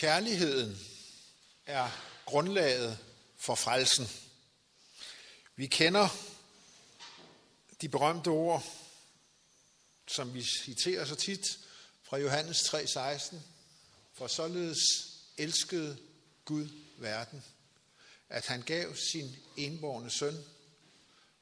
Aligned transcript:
Kærligheden 0.00 0.78
er 1.66 1.90
grundlaget 2.24 2.98
for 3.36 3.54
frelsen. 3.54 4.08
Vi 5.56 5.66
kender 5.66 6.08
de 7.80 7.88
berømte 7.88 8.28
ord, 8.28 8.64
som 10.08 10.34
vi 10.34 10.42
citerer 10.42 11.04
så 11.04 11.14
tit 11.14 11.58
fra 12.02 12.16
Johannes 12.16 12.58
3:16. 12.58 13.36
For 14.14 14.26
således 14.26 14.78
elskede 15.38 15.98
Gud 16.44 16.68
verden, 16.98 17.44
at 18.28 18.46
han 18.46 18.62
gav 18.62 18.96
sin 18.96 19.36
enborne 19.56 20.10
søn, 20.10 20.44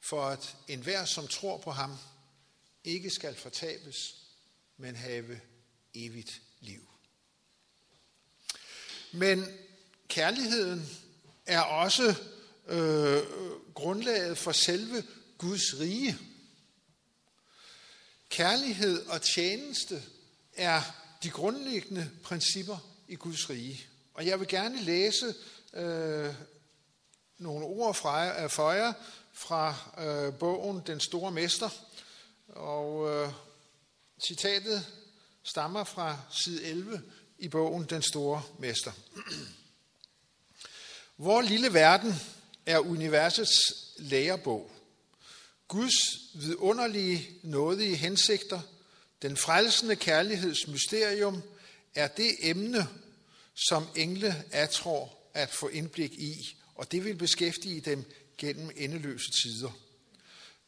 for 0.01 0.27
at 0.27 0.57
enhver, 0.69 1.05
som 1.05 1.29
tror 1.29 1.59
på 1.59 1.71
ham, 1.71 1.99
ikke 2.85 3.11
skal 3.11 3.37
fortabes, 3.37 3.97
men 4.77 4.97
have 4.97 5.41
evigt 5.95 6.43
liv. 6.61 6.98
Men 9.13 9.45
kærligheden 10.09 10.89
er 11.47 11.61
også 11.61 12.15
øh, 12.69 13.23
grundlaget 13.75 14.39
for 14.39 14.53
selve 14.53 15.05
Guds 15.39 15.81
rige. 15.81 16.19
Kærlighed 18.29 19.07
og 19.07 19.23
tjeneste 19.23 20.03
er 20.57 20.83
de 21.23 21.31
grundlæggende 21.31 22.11
principper 22.23 22.79
i 23.09 23.15
Guds 23.15 23.51
rige. 23.51 23.87
Og 24.15 24.27
jeg 24.27 24.41
vil 24.41 24.49
gerne 24.49 24.83
læse 24.83 25.35
øh, 25.75 26.35
nogle 27.39 27.65
ord 27.67 27.95
fra, 27.95 28.43
øh, 28.43 28.51
for 28.51 28.73
jer 28.73 28.93
fra 29.33 29.75
øh, 29.99 30.35
bogen 30.35 30.83
Den 30.87 31.01
Store 31.01 31.33
Mester. 31.33 31.69
Og 32.49 33.11
øh, 33.11 33.33
citatet 34.29 34.87
stammer 35.43 35.85
fra 35.85 36.19
side 36.31 36.65
11 36.65 37.03
i 37.39 37.49
bogen 37.49 37.85
Den 37.85 38.03
Store 38.03 38.43
Mester. 38.59 38.93
Vor 41.17 41.43
lille 41.43 41.75
verden 41.75 42.15
er 42.67 42.79
universets 42.79 43.53
lærebog. 43.97 44.71
Guds 45.69 45.95
vidunderlige, 46.35 47.29
nådige 47.43 47.97
hensigter, 47.97 48.61
den 49.23 49.37
frelsende 49.37 49.97
kærligheds 49.97 50.69
mysterium, 50.69 51.43
er 51.95 52.09
det 52.09 52.37
emne, 52.41 52.89
som 53.55 53.87
engle 53.97 54.45
atrår 54.53 55.31
at 55.35 55.51
få 55.51 55.69
indblik 55.69 56.13
i, 56.13 56.57
og 56.75 56.93
det 56.93 57.05
vil 57.05 57.15
beskæftige 57.15 57.81
dem 57.81 58.05
gennem 58.39 58.71
endeløse 58.77 59.31
tider. 59.43 59.71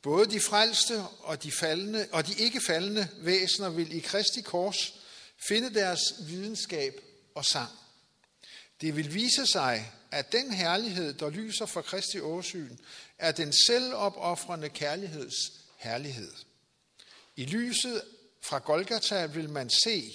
Både 0.03 0.31
de 0.31 0.41
frelste 0.41 1.03
og 1.03 1.43
de, 1.43 1.53
faldende, 1.53 2.09
og 2.13 2.27
de 2.27 2.35
ikke 2.35 2.61
faldende 2.61 3.09
væsener 3.19 3.69
vil 3.69 3.93
i 3.97 3.99
Kristi 3.99 4.41
kors 4.41 4.95
finde 5.49 5.75
deres 5.75 6.01
videnskab 6.21 7.01
og 7.35 7.45
sang. 7.45 7.71
Det 8.81 8.97
vil 8.97 9.15
vise 9.15 9.47
sig, 9.47 9.93
at 10.11 10.33
den 10.33 10.53
herlighed, 10.53 11.15
der 11.15 11.31
lyser 11.31 11.67
fra 11.67 11.83
Kristi 11.83 12.21
åsyn, 12.21 12.77
er 13.19 13.33
den 13.33 13.53
selvopoffrende 13.67 14.69
kærligheds 14.69 15.35
herlighed. 15.77 16.33
I 17.37 17.45
lyset 17.45 18.03
fra 18.43 18.59
Golgata 18.59 19.27
vil 19.27 19.51
man 19.51 19.71
se, 19.85 20.13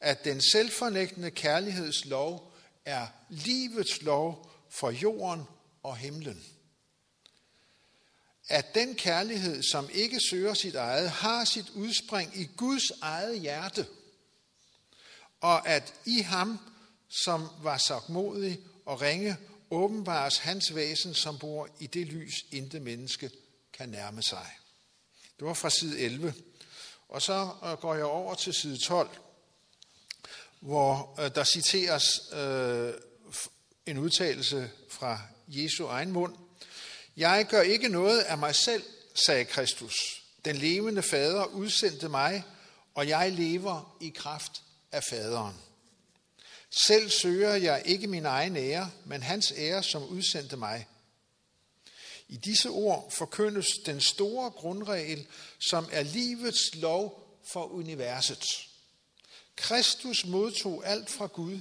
at 0.00 0.24
den 0.24 0.40
selvfornægtende 0.40 1.30
kærligheds 1.30 2.04
lov 2.04 2.52
er 2.84 3.06
livets 3.28 4.02
lov 4.02 4.50
for 4.70 4.90
jorden 4.90 5.44
og 5.82 5.96
himlen. 5.96 6.44
At 8.48 8.74
den 8.74 8.94
kærlighed, 8.94 9.62
som 9.62 9.88
ikke 9.92 10.20
søger 10.30 10.54
sit 10.54 10.74
eget, 10.74 11.10
har 11.10 11.44
sit 11.44 11.70
udspring 11.70 12.40
i 12.40 12.48
Guds 12.56 12.90
eget 13.00 13.40
hjerte, 13.40 13.86
og 15.40 15.68
at 15.68 15.94
i 16.04 16.20
ham, 16.20 16.58
som 17.08 17.48
var 17.62 17.78
sagmodig 17.78 18.60
og 18.86 19.00
ringe, 19.00 19.36
åbenbares 19.70 20.38
hans 20.38 20.74
væsen, 20.74 21.14
som 21.14 21.38
bor 21.38 21.68
i 21.78 21.86
det 21.86 22.06
lys, 22.06 22.34
intet 22.50 22.82
menneske 22.82 23.30
kan 23.72 23.88
nærme 23.88 24.22
sig. 24.22 24.50
Det 25.38 25.46
var 25.46 25.54
fra 25.54 25.70
side 25.70 25.98
11. 25.98 26.34
Og 27.08 27.22
så 27.22 27.50
øh, 27.64 27.72
går 27.72 27.94
jeg 27.94 28.04
over 28.04 28.34
til 28.34 28.54
side 28.54 28.78
12, 28.78 29.10
hvor 30.60 31.20
øh, 31.20 31.34
der 31.34 31.44
citeres 31.44 32.04
øh, 32.32 32.92
en 33.86 33.98
udtalelse 33.98 34.70
fra 34.90 35.20
Jesu 35.48 35.86
egen 35.86 36.12
mund. 36.12 36.36
Jeg 37.16 37.46
gør 37.50 37.62
ikke 37.62 37.88
noget 37.88 38.20
af 38.20 38.38
mig 38.38 38.54
selv, 38.54 38.82
sagde 39.26 39.44
Kristus. 39.44 39.94
Den 40.44 40.56
levende 40.56 41.02
fader 41.02 41.44
udsendte 41.44 42.08
mig, 42.08 42.44
og 42.94 43.08
jeg 43.08 43.32
lever 43.32 43.96
i 44.00 44.08
kraft 44.08 44.62
af 44.92 45.04
faderen. 45.04 45.54
Selv 46.70 47.10
søger 47.10 47.54
jeg 47.54 47.82
ikke 47.84 48.06
min 48.06 48.26
egen 48.26 48.56
ære, 48.56 48.90
men 49.04 49.22
hans 49.22 49.52
ære, 49.56 49.82
som 49.82 50.04
udsendte 50.04 50.56
mig. 50.56 50.86
I 52.28 52.36
disse 52.36 52.68
ord 52.68 53.10
forkyndes 53.10 53.66
den 53.86 54.00
store 54.00 54.50
grundregel, 54.50 55.26
som 55.58 55.88
er 55.92 56.02
livets 56.02 56.74
lov 56.74 57.38
for 57.52 57.64
universet. 57.64 58.44
Kristus 59.56 60.26
modtog 60.26 60.86
alt 60.86 61.10
fra 61.10 61.26
Gud, 61.26 61.60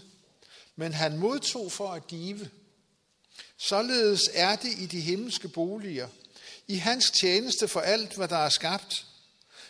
men 0.75 0.93
han 0.93 1.17
modtog 1.17 1.71
for 1.71 1.89
at 1.89 2.07
give. 2.07 2.49
Således 3.57 4.21
er 4.33 4.55
det 4.55 4.79
i 4.79 4.85
de 4.85 5.01
himmelske 5.01 5.47
boliger, 5.47 6.07
i 6.67 6.75
hans 6.75 7.11
tjeneste 7.11 7.67
for 7.67 7.79
alt, 7.79 8.15
hvad 8.15 8.27
der 8.27 8.37
er 8.37 8.49
skabt. 8.49 9.05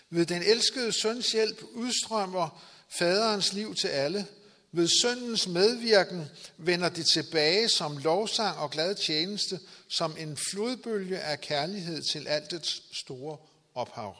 Ved 0.09 0.25
den 0.25 0.43
elskede 0.43 0.91
søns 0.91 1.31
hjælp 1.31 1.63
udstrømmer 1.73 2.63
faderens 2.89 3.53
liv 3.53 3.75
til 3.75 3.87
alle. 3.87 4.27
Ved 4.71 4.87
søndens 5.01 5.47
medvirken 5.47 6.25
vender 6.57 6.89
det 6.89 7.05
tilbage 7.13 7.69
som 7.69 7.97
lovsang 7.97 8.57
og 8.57 8.71
glad 8.71 8.95
tjeneste, 8.95 9.59
som 9.87 10.15
en 10.17 10.37
flodbølge 10.51 11.19
af 11.19 11.41
kærlighed 11.41 12.01
til 12.11 12.27
altets 12.27 12.81
store 12.93 13.37
ophav. 13.75 14.15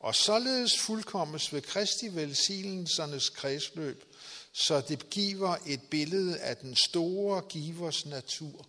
Og 0.00 0.14
således 0.14 0.78
fuldkommes 0.78 1.52
ved 1.52 1.62
Kristi 1.62 2.08
velsignelsernes 2.08 3.28
kredsløb, 3.28 4.04
så 4.52 4.80
det 4.80 5.10
giver 5.10 5.56
et 5.66 5.80
billede 5.90 6.38
af 6.38 6.56
den 6.56 6.76
store 6.76 7.42
givers 7.48 8.06
natur, 8.06 8.66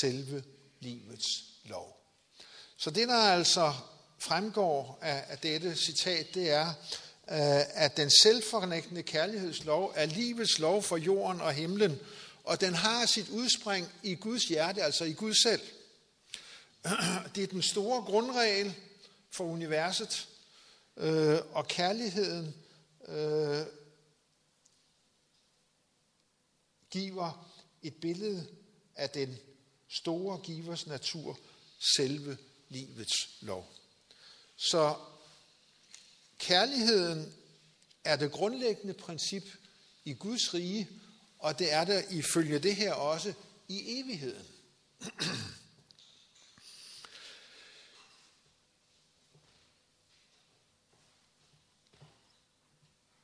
selve 0.00 0.44
livets 0.80 1.26
lov. 1.64 1.98
Så 2.76 2.90
det, 2.90 3.08
der 3.08 3.14
altså 3.14 3.72
fremgår 4.18 4.98
af, 5.02 5.24
af 5.28 5.38
dette 5.38 5.76
citat, 5.76 6.34
det 6.34 6.50
er, 6.50 6.74
Øh, 7.30 7.84
at 7.84 7.96
den 7.96 8.10
selvfornægtende 8.10 9.02
kærlighedslov 9.02 9.92
er 9.96 10.06
livets 10.06 10.58
lov 10.58 10.82
for 10.82 10.96
jorden 10.96 11.40
og 11.40 11.52
himlen, 11.52 11.98
og 12.44 12.60
den 12.60 12.74
har 12.74 13.06
sit 13.06 13.28
udspring 13.28 13.92
i 14.02 14.14
Guds 14.14 14.44
hjerte, 14.44 14.82
altså 14.82 15.04
i 15.04 15.12
Gud 15.12 15.34
selv. 15.34 15.60
Det 17.34 17.42
er 17.42 17.46
den 17.46 17.62
store 17.62 18.02
grundregel 18.02 18.74
for 19.30 19.44
universet, 19.44 20.28
øh, 20.96 21.38
og 21.52 21.68
kærligheden 21.68 22.54
øh, 23.08 23.66
giver 26.90 27.48
et 27.82 27.94
billede 27.94 28.46
af 28.96 29.10
den 29.10 29.38
store 29.88 30.38
givers 30.38 30.86
natur, 30.86 31.38
selve 31.96 32.38
livets 32.68 33.28
lov. 33.40 33.72
Så 34.56 34.94
kærligheden 36.38 37.34
er 38.04 38.16
det 38.16 38.32
grundlæggende 38.32 38.94
princip 38.94 39.44
i 40.04 40.14
Guds 40.14 40.54
rige, 40.54 40.88
og 41.38 41.58
det 41.58 41.72
er 41.72 41.84
der 41.84 42.02
ifølge 42.10 42.58
det 42.58 42.76
her 42.76 42.92
også 42.92 43.34
i 43.68 44.00
evigheden. 44.00 44.46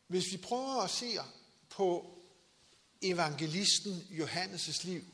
Hvis 0.06 0.32
vi 0.32 0.36
prøver 0.36 0.82
at 0.82 0.90
se 0.90 1.18
på 1.70 2.18
evangelisten 3.02 4.06
Johannes' 4.10 4.86
liv, 4.86 5.04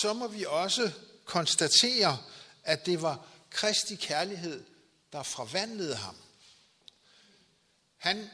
så 0.00 0.12
må 0.12 0.28
vi 0.28 0.44
også 0.44 0.92
konstatere, 1.24 2.18
at 2.64 2.86
det 2.86 3.02
var 3.02 3.28
Kristi 3.50 3.96
kærlighed, 3.96 4.64
der 5.12 5.22
forvandlede 5.22 5.96
ham. 5.96 6.16
Han 8.06 8.30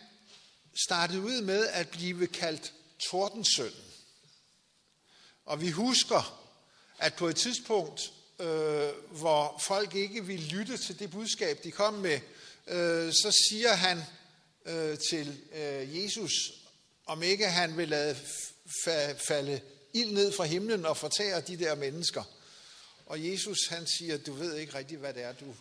startede 0.75 1.21
ud 1.21 1.43
med 1.43 1.67
at 1.67 1.89
blive 1.89 2.27
kaldt 2.27 2.73
Tordensønnen. 3.11 3.93
Og 5.45 5.61
vi 5.61 5.71
husker, 5.71 6.51
at 6.99 7.15
på 7.15 7.29
et 7.29 7.37
tidspunkt, 7.37 8.13
øh, 8.39 8.89
hvor 9.11 9.63
folk 9.67 9.95
ikke 9.95 10.25
ville 10.25 10.47
lytte 10.47 10.77
til 10.77 10.99
det 10.99 11.11
budskab, 11.11 11.65
de 11.65 11.71
kom 11.71 11.95
med, 11.95 12.21
øh, 12.67 13.13
så 13.13 13.45
siger 13.49 13.73
han 13.73 14.03
øh, 14.65 14.99
til 15.11 15.41
øh, 15.53 16.03
Jesus, 16.03 16.33
om 17.07 17.23
ikke 17.23 17.49
han 17.49 17.77
vil 17.77 17.89
lade 17.89 18.17
falde 19.29 19.61
ild 19.93 20.13
ned 20.13 20.33
fra 20.33 20.45
himlen 20.45 20.87
og 20.87 20.97
fortære 20.97 21.41
de 21.41 21.59
der 21.59 21.75
mennesker. 21.75 22.25
Og 23.07 23.31
Jesus 23.31 23.59
han 23.69 23.87
siger, 23.87 24.19
du 24.19 24.33
ved 24.33 24.57
ikke 24.57 24.75
rigtigt, 24.75 25.01
hvad 25.01 25.15
det 25.15 25.23
er, 25.23 25.33
du, 25.33 25.55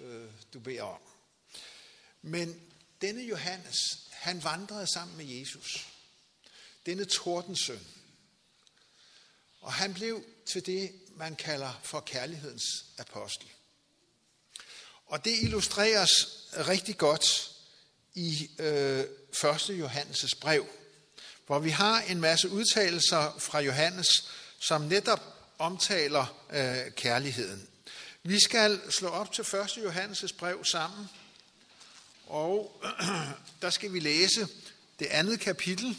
øh, 0.00 0.28
du 0.54 0.60
beder 0.60 0.82
om. 0.82 1.00
Men 2.22 2.69
denne 3.00 3.22
Johannes, 3.22 3.76
han 4.10 4.44
vandrede 4.44 4.86
sammen 4.86 5.16
med 5.16 5.24
Jesus. 5.24 5.86
denne 6.86 7.04
tordensøn. 7.04 7.86
Og 9.60 9.72
han 9.72 9.94
blev 9.94 10.24
til 10.46 10.66
det, 10.66 10.92
man 11.16 11.36
kalder 11.36 11.80
for 11.82 12.00
kærlighedens 12.00 12.84
apostel. 12.98 13.48
Og 15.06 15.24
det 15.24 15.42
illustreres 15.42 16.10
rigtig 16.52 16.98
godt 16.98 17.50
i 18.14 18.50
øh, 18.58 19.00
1. 19.00 19.06
Johannes' 19.70 20.38
brev, 20.40 20.66
hvor 21.46 21.58
vi 21.58 21.70
har 21.70 22.00
en 22.00 22.20
masse 22.20 22.48
udtalelser 22.48 23.38
fra 23.38 23.60
Johannes, 23.60 24.08
som 24.58 24.82
netop 24.82 25.20
omtaler 25.58 26.46
øh, 26.50 26.92
kærligheden. 26.92 27.68
Vi 28.22 28.40
skal 28.40 28.92
slå 28.92 29.08
op 29.08 29.32
til 29.32 29.42
1. 29.42 29.48
Johannes' 29.70 30.36
brev 30.38 30.64
sammen, 30.64 31.08
og 32.30 32.82
der 33.62 33.70
skal 33.70 33.92
vi 33.92 34.00
læse 34.00 34.48
det 34.98 35.06
andet 35.06 35.40
kapitel. 35.40 35.98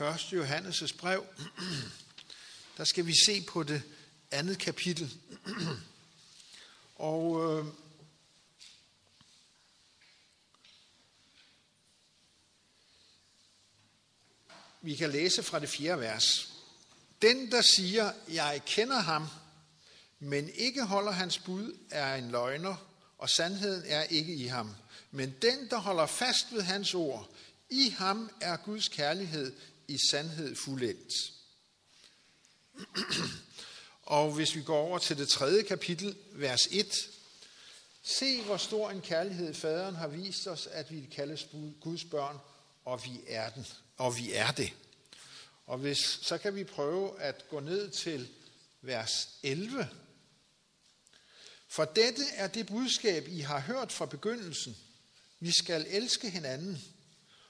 1. 0.00 0.32
Johannes' 0.32 0.96
brev, 0.96 1.26
der 2.76 2.84
skal 2.84 3.06
vi 3.06 3.14
se 3.26 3.42
på 3.48 3.62
det 3.62 3.82
andet 4.30 4.58
kapitel. 4.58 5.14
Og 6.96 7.58
øh, 7.58 7.66
vi 14.80 14.94
kan 14.94 15.10
læse 15.10 15.42
fra 15.42 15.58
det 15.58 15.68
fjerde 15.68 16.00
vers. 16.00 16.52
Den, 17.22 17.50
der 17.50 17.62
siger, 17.76 18.12
jeg 18.28 18.62
kender 18.66 18.98
ham, 18.98 19.28
men 20.18 20.48
ikke 20.48 20.84
holder 20.84 21.12
hans 21.12 21.38
bud, 21.38 21.76
er 21.90 22.14
en 22.14 22.30
løgner, 22.30 22.91
og 23.22 23.30
sandheden 23.30 23.82
er 23.86 24.02
ikke 24.02 24.34
i 24.34 24.46
ham. 24.46 24.74
Men 25.10 25.34
den, 25.42 25.70
der 25.70 25.76
holder 25.76 26.06
fast 26.06 26.46
ved 26.52 26.62
hans 26.62 26.94
ord, 26.94 27.30
i 27.70 27.88
ham 27.88 28.30
er 28.40 28.56
Guds 28.56 28.88
kærlighed 28.88 29.56
i 29.88 29.98
sandhed 30.10 30.56
fuldendt. 30.56 31.32
Og 34.02 34.32
hvis 34.32 34.54
vi 34.54 34.62
går 34.62 34.78
over 34.78 34.98
til 34.98 35.18
det 35.18 35.28
tredje 35.28 35.62
kapitel, 35.62 36.16
vers 36.32 36.68
1. 36.70 36.86
Se, 38.02 38.42
hvor 38.42 38.56
stor 38.56 38.90
en 38.90 39.00
kærlighed 39.00 39.54
faderen 39.54 39.96
har 39.96 40.08
vist 40.08 40.46
os, 40.46 40.66
at 40.66 40.90
vi 40.90 41.08
kaldes 41.14 41.48
Guds 41.80 42.04
børn, 42.04 42.38
og 42.84 43.04
vi 43.04 43.20
er 43.26 43.50
den, 43.50 43.66
og 43.96 44.16
vi 44.16 44.32
er 44.32 44.50
det. 44.50 44.72
Og 45.66 45.78
hvis, 45.78 46.18
så 46.22 46.38
kan 46.38 46.54
vi 46.54 46.64
prøve 46.64 47.20
at 47.20 47.44
gå 47.48 47.60
ned 47.60 47.90
til 47.90 48.28
vers 48.80 49.28
11. 49.42 49.88
For 51.72 51.84
dette 51.84 52.24
er 52.34 52.46
det 52.46 52.66
budskab, 52.66 53.28
I 53.28 53.40
har 53.40 53.60
hørt 53.60 53.92
fra 53.92 54.06
begyndelsen. 54.06 54.76
Vi 55.40 55.52
skal 55.52 55.86
elske 55.88 56.30
hinanden, 56.30 56.84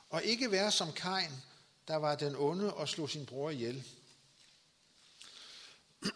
og 0.08 0.22
ikke 0.22 0.50
være 0.50 0.72
som 0.72 0.92
Kain, 0.92 1.32
der 1.88 1.96
var 1.96 2.14
den 2.14 2.36
onde 2.36 2.74
og 2.74 2.88
slog 2.88 3.10
sin 3.10 3.26
bror 3.26 3.50
ihjel. 3.50 3.84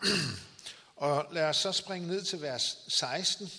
og 0.97 1.26
lad 1.32 1.44
os 1.44 1.56
så 1.56 1.73
springe 1.73 2.08
ned 2.08 2.25
til 2.25 2.43
vers 2.43 2.79
16. 2.88 3.50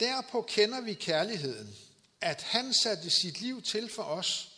Derpå 0.00 0.42
kender 0.48 0.80
vi 0.80 0.94
kærligheden, 0.94 1.76
at 2.20 2.42
han 2.42 2.74
satte 2.74 3.10
sit 3.10 3.40
liv 3.40 3.62
til 3.62 3.90
for 3.90 4.02
os, 4.02 4.50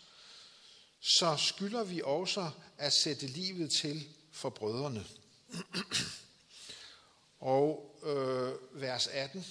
så 1.00 1.36
skylder 1.36 1.84
vi 1.84 2.00
også 2.04 2.50
at 2.78 2.92
sætte 2.92 3.26
livet 3.26 3.72
til 3.72 4.08
for 4.30 4.50
brødrene. 4.50 5.06
og 7.42 8.00
øh, 8.02 8.82
vers 8.82 9.06
18. 9.06 9.46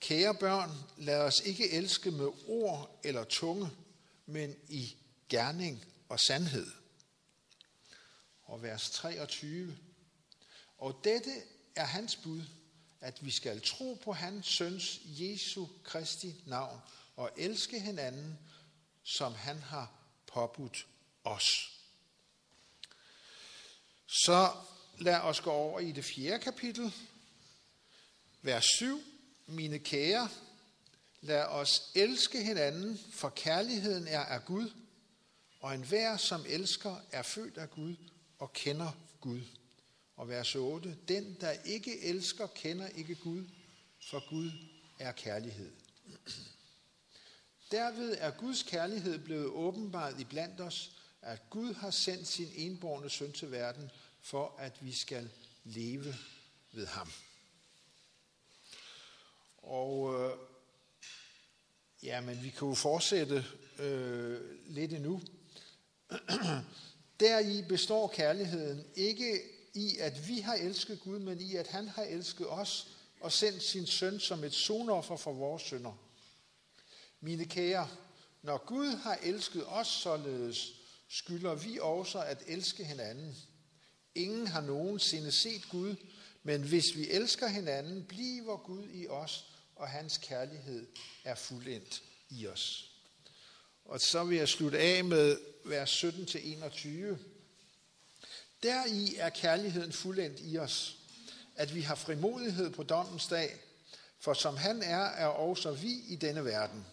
Kære 0.00 0.34
børn, 0.34 0.70
lad 0.96 1.20
os 1.20 1.40
ikke 1.44 1.72
elske 1.72 2.10
med 2.10 2.28
ord 2.46 3.00
eller 3.04 3.24
tunge, 3.24 3.70
men 4.26 4.56
i 4.68 4.96
gerning 5.28 5.84
og 6.08 6.20
sandhed. 6.20 6.66
Og 8.44 8.62
vers 8.62 8.90
23. 8.90 9.78
Og 10.78 11.00
dette 11.04 11.30
er 11.76 11.84
hans 11.84 12.16
bud, 12.16 12.42
at 13.00 13.24
vi 13.24 13.30
skal 13.30 13.62
tro 13.62 13.98
på 14.04 14.12
hans 14.12 14.46
søns 14.46 15.00
Jesu 15.04 15.66
Kristi 15.84 16.34
navn 16.46 16.80
og 17.16 17.30
elske 17.36 17.80
hinanden, 17.80 18.38
som 19.02 19.34
han 19.34 19.58
har 19.58 19.92
påbudt 20.26 20.86
os. 21.24 21.44
Så 24.06 24.52
lad 24.98 25.20
os 25.20 25.40
gå 25.40 25.50
over 25.50 25.80
i 25.80 25.92
det 25.92 26.04
fjerde 26.04 26.44
kapitel, 26.44 26.92
vers 28.46 28.64
7. 28.78 29.02
Mine 29.46 29.78
kære, 29.78 30.28
lad 31.20 31.44
os 31.44 31.82
elske 31.94 32.44
hinanden, 32.44 33.00
for 33.12 33.28
kærligheden 33.28 34.08
er 34.08 34.20
af 34.20 34.44
Gud, 34.44 34.70
og 35.60 35.74
enhver, 35.74 36.16
som 36.16 36.44
elsker, 36.48 36.96
er 37.12 37.22
født 37.22 37.58
af 37.58 37.70
Gud 37.70 37.96
og 38.38 38.52
kender 38.52 38.92
Gud. 39.20 39.40
Og 40.16 40.28
vers 40.28 40.54
8. 40.54 40.96
Den, 41.08 41.36
der 41.40 41.50
ikke 41.50 42.02
elsker, 42.02 42.46
kender 42.46 42.88
ikke 42.88 43.14
Gud, 43.14 43.44
for 44.10 44.28
Gud 44.28 44.50
er 44.98 45.12
kærlighed. 45.12 45.72
Derved 47.70 48.16
er 48.18 48.30
Guds 48.30 48.62
kærlighed 48.62 49.18
blevet 49.18 49.46
åbenbart 49.46 50.20
i 50.20 50.24
blandt 50.24 50.60
os, 50.60 50.90
at 51.22 51.50
Gud 51.50 51.74
har 51.74 51.90
sendt 51.90 52.28
sin 52.28 52.48
enborne 52.54 53.10
søn 53.10 53.32
til 53.32 53.50
verden, 53.50 53.90
for 54.20 54.54
at 54.58 54.84
vi 54.84 54.92
skal 54.92 55.30
leve 55.64 56.14
ved 56.72 56.86
ham. 56.86 57.12
Og 59.66 60.14
øh, 60.14 60.30
ja, 62.02 62.20
men 62.20 62.42
vi 62.42 62.50
kan 62.50 62.68
jo 62.68 62.74
fortsætte 62.74 63.44
øh, 63.78 64.40
lidt 64.66 64.92
endnu. 64.92 65.20
Deri 67.20 67.62
består 67.68 68.08
kærligheden 68.08 68.84
ikke 68.94 69.40
i, 69.74 69.96
at 69.98 70.28
vi 70.28 70.40
har 70.40 70.54
elsket 70.54 71.00
Gud, 71.00 71.18
men 71.18 71.40
i, 71.40 71.56
at 71.56 71.66
han 71.66 71.88
har 71.88 72.02
elsket 72.02 72.46
os 72.50 72.88
og 73.20 73.32
sendt 73.32 73.62
sin 73.62 73.86
søn 73.86 74.20
som 74.20 74.44
et 74.44 74.54
sonoffer 74.54 75.16
for 75.16 75.32
vores 75.32 75.62
synder. 75.62 75.92
Mine 77.20 77.44
kære, 77.44 77.88
når 78.42 78.66
Gud 78.66 78.96
har 78.96 79.18
elsket 79.22 79.64
os 79.66 79.88
således, 79.88 80.72
skylder 81.08 81.54
vi 81.54 81.78
også 81.82 82.20
at 82.20 82.42
elske 82.46 82.84
hinanden. 82.84 83.36
Ingen 84.14 84.46
har 84.46 84.60
nogensinde 84.60 85.32
set 85.32 85.68
Gud, 85.70 85.96
men 86.42 86.62
hvis 86.62 86.96
vi 86.96 87.10
elsker 87.10 87.48
hinanden, 87.48 88.04
bliver 88.04 88.56
Gud 88.56 88.88
i 88.92 89.08
os, 89.08 89.55
og 89.76 89.88
hans 89.88 90.18
kærlighed 90.18 90.86
er 91.24 91.34
fuldendt 91.34 92.02
i 92.30 92.46
os. 92.46 92.90
Og 93.84 94.00
så 94.00 94.24
vil 94.24 94.38
jeg 94.38 94.48
slutte 94.48 94.78
af 94.78 95.04
med 95.04 95.38
vers 95.64 96.04
17-21. 96.04 97.16
Deri 98.62 99.16
er 99.16 99.28
kærligheden 99.28 99.92
fuldendt 99.92 100.38
i 100.42 100.58
os, 100.58 100.96
at 101.56 101.74
vi 101.74 101.80
har 101.80 101.94
frimodighed 101.94 102.70
på 102.70 102.82
dommens 102.82 103.26
dag, 103.26 103.60
for 104.20 104.34
som 104.34 104.56
han 104.56 104.82
er, 104.82 105.04
er 105.04 105.26
også 105.26 105.72
vi 105.72 105.92
i 106.08 106.16
denne 106.16 106.44
verden. 106.44 106.86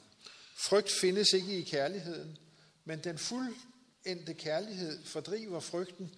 Frygt 0.55 0.91
findes 0.91 1.33
ikke 1.33 1.57
i 1.57 1.63
kærligheden, 1.63 2.37
men 2.85 3.03
den 3.03 3.17
fuldendte 3.17 4.33
kærlighed 4.33 5.05
fordriver 5.05 5.59
frygten, 5.59 6.15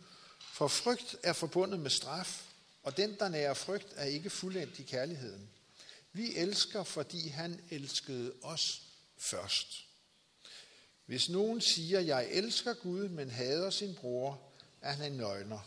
for 0.53 0.67
frygt 0.67 1.15
er 1.23 1.33
forbundet 1.33 1.79
med 1.79 1.89
straf, 1.89 2.43
og 2.83 2.97
den, 2.97 3.15
der 3.19 3.29
nærer 3.29 3.53
frygt, 3.53 3.87
er 3.95 4.05
ikke 4.05 4.29
fuldendt 4.29 4.79
i 4.79 4.83
kærligheden. 4.83 5.49
Vi 6.15 6.35
elsker, 6.35 6.83
fordi 6.83 7.27
han 7.27 7.61
elskede 7.69 8.33
os 8.41 8.81
først. 9.17 9.85
Hvis 11.05 11.29
nogen 11.29 11.61
siger, 11.61 11.99
jeg 11.99 12.27
elsker 12.31 12.73
Gud, 12.73 13.09
men 13.09 13.29
hader 13.29 13.69
sin 13.69 13.95
bror, 13.95 14.41
er 14.81 14.91
han 14.91 15.11
en 15.11 15.17
nøgner. 15.17 15.59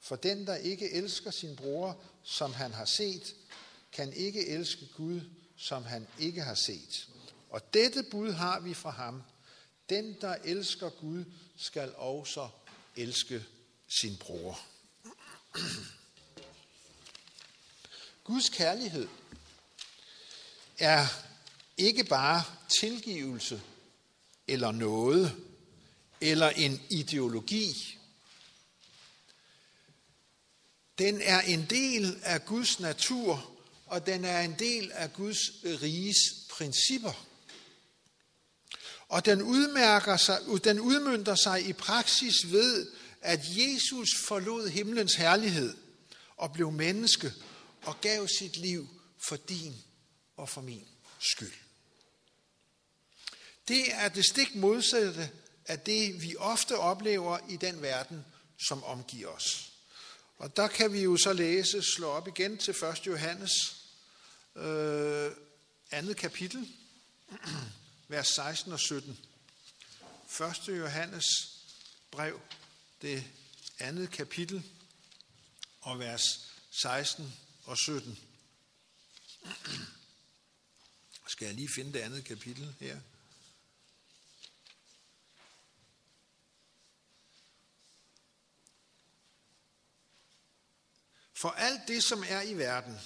For 0.00 0.16
den, 0.16 0.46
der 0.46 0.54
ikke 0.56 0.92
elsker 0.92 1.30
sin 1.30 1.56
bror, 1.56 2.02
som 2.22 2.52
han 2.52 2.72
har 2.72 2.84
set, 2.84 3.34
kan 3.92 4.12
ikke 4.12 4.46
elske 4.46 4.88
Gud, 4.96 5.20
som 5.56 5.84
han 5.84 6.06
ikke 6.18 6.42
har 6.42 6.54
set. 6.54 7.08
Og 7.50 7.74
dette 7.74 8.02
bud 8.10 8.32
har 8.32 8.60
vi 8.60 8.74
fra 8.74 8.90
ham. 8.90 9.22
Den, 9.88 10.16
der 10.20 10.34
elsker 10.44 10.90
Gud, 10.90 11.24
skal 11.56 11.94
også 11.96 12.48
elske 12.96 13.44
sin 13.88 14.16
bror. 14.16 14.60
Guds 18.24 18.48
kærlighed 18.48 19.08
er 20.78 21.06
ikke 21.76 22.04
bare 22.04 22.42
tilgivelse 22.80 23.62
eller 24.48 24.72
noget, 24.72 25.36
eller 26.20 26.50
en 26.50 26.82
ideologi. 26.90 27.98
Den 30.98 31.20
er 31.20 31.40
en 31.40 31.66
del 31.70 32.18
af 32.22 32.44
Guds 32.44 32.80
natur, 32.80 33.50
og 33.86 34.06
den 34.06 34.24
er 34.24 34.40
en 34.40 34.54
del 34.58 34.92
af 34.92 35.12
Guds 35.12 35.38
riges 35.64 36.16
principper. 36.50 37.26
Og 39.08 39.24
den, 39.24 39.42
udmærker 39.42 40.16
sig, 40.16 40.40
den 40.64 40.80
udmyndter 40.80 41.34
sig 41.34 41.68
i 41.68 41.72
praksis 41.72 42.52
ved, 42.52 42.90
at 43.20 43.40
Jesus 43.48 44.08
forlod 44.28 44.68
himlens 44.68 45.14
herlighed 45.14 45.76
og 46.36 46.52
blev 46.52 46.70
menneske 46.70 47.32
og 47.82 48.00
gav 48.00 48.28
sit 48.28 48.56
liv 48.56 48.88
for 49.28 49.36
din 49.36 49.74
og 50.36 50.48
for 50.48 50.60
min 50.60 50.88
skyld. 51.18 51.54
Det 53.68 53.94
er 53.94 54.08
det 54.08 54.24
stik 54.24 54.54
modsatte 54.54 55.30
af 55.66 55.80
det, 55.80 56.22
vi 56.22 56.36
ofte 56.36 56.78
oplever 56.78 57.38
i 57.48 57.56
den 57.56 57.82
verden, 57.82 58.24
som 58.68 58.84
omgiver 58.84 59.28
os. 59.28 59.72
Og 60.36 60.56
der 60.56 60.68
kan 60.68 60.92
vi 60.92 61.02
jo 61.02 61.16
så 61.16 61.32
læse, 61.32 61.82
slå 61.82 62.08
op 62.08 62.28
igen 62.28 62.58
til 62.58 62.74
1. 62.84 63.06
Johannes, 63.06 63.50
øh, 64.56 65.30
andet 65.90 66.16
kapitel, 66.16 66.68
vers 68.08 68.28
16 68.28 68.72
og 68.72 68.80
17. 68.80 69.18
1. 70.68 70.78
Johannes 70.78 71.24
brev, 72.10 72.40
det 73.02 73.24
andet 73.78 74.10
kapitel, 74.10 74.62
og 75.80 75.98
vers 75.98 76.22
16 76.70 77.34
og 77.64 77.78
17. 77.78 78.18
Skal 81.34 81.46
jeg 81.46 81.54
lige 81.54 81.68
finde 81.68 81.92
det 81.92 81.98
andet 81.98 82.24
kapitel 82.24 82.74
her? 82.80 83.00
For 91.32 91.48
alt 91.48 91.80
det, 91.88 92.04
som 92.04 92.24
er 92.28 92.42
i 92.42 92.54
verden, 92.54 92.98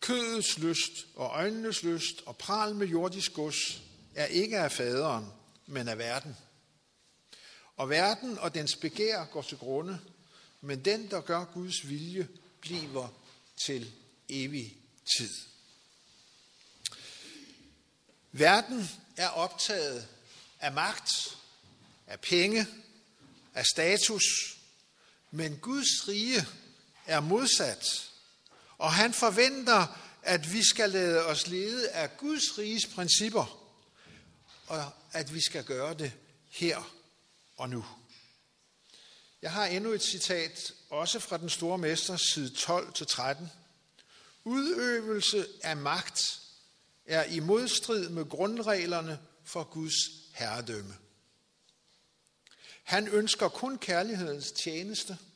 kødets 0.00 0.58
lyst 0.58 1.06
og 1.14 1.26
øjnenes 1.26 1.82
lyst 1.82 2.22
og 2.26 2.36
pral 2.36 2.74
med 2.74 2.86
jordisk 2.86 3.32
gods, 3.32 3.82
er 4.14 4.26
ikke 4.26 4.58
af 4.58 4.72
faderen, 4.72 5.32
men 5.66 5.88
af 5.88 5.98
verden. 5.98 6.36
Og 7.76 7.90
verden 7.90 8.38
og 8.38 8.54
dens 8.54 8.76
begær 8.76 9.24
går 9.24 9.42
til 9.42 9.58
grunde, 9.58 10.00
men 10.60 10.84
den, 10.84 11.10
der 11.10 11.20
gør 11.20 11.44
Guds 11.44 11.88
vilje, 11.88 12.28
bliver 12.60 13.08
til 13.66 13.92
evig 14.28 14.76
tid. 15.16 15.51
Verden 18.32 18.90
er 19.16 19.28
optaget 19.28 20.08
af 20.60 20.72
magt, 20.72 21.38
af 22.06 22.20
penge, 22.20 22.66
af 23.54 23.66
status, 23.66 24.22
men 25.30 25.56
Guds 25.56 26.08
rige 26.08 26.46
er 27.06 27.20
modsat. 27.20 28.10
Og 28.78 28.92
han 28.92 29.14
forventer, 29.14 29.98
at 30.22 30.52
vi 30.52 30.64
skal 30.64 30.90
lade 30.90 31.26
os 31.26 31.46
lede 31.46 31.90
af 31.90 32.16
Guds 32.16 32.58
riges 32.58 32.86
principper, 32.86 33.74
og 34.66 34.92
at 35.12 35.34
vi 35.34 35.40
skal 35.40 35.64
gøre 35.64 35.94
det 35.94 36.12
her 36.48 36.94
og 37.56 37.68
nu. 37.68 37.86
Jeg 39.42 39.52
har 39.52 39.66
endnu 39.66 39.90
et 39.92 40.02
citat, 40.02 40.72
også 40.90 41.20
fra 41.20 41.38
den 41.38 41.50
store 41.50 41.78
mester, 41.78 42.16
side 42.16 42.52
12-13. 42.56 43.44
Udøvelse 44.44 45.46
af 45.62 45.76
magt 45.76 46.41
er 47.06 47.24
i 47.24 47.40
modstrid 47.40 48.08
med 48.08 48.24
grundreglerne 48.24 49.18
for 49.44 49.64
Guds 49.64 49.94
herredømme. 50.34 50.94
Han 52.82 53.08
ønsker 53.08 53.48
kun 53.48 53.78
kærlighedens 53.78 54.52
tjeneste– 54.52 55.18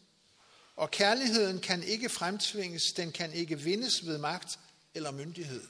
og 0.77 0.91
kærligheden 0.91 1.61
kan 1.61 1.83
ikke 1.83 2.09
fremtvinges, 2.09 2.83
den 2.97 3.13
kan 3.13 3.33
ikke 3.33 3.61
vindes 3.61 4.07
ved 4.07 4.19
magt 4.19 4.59
eller 4.95 5.11
myndighed. 5.11 5.63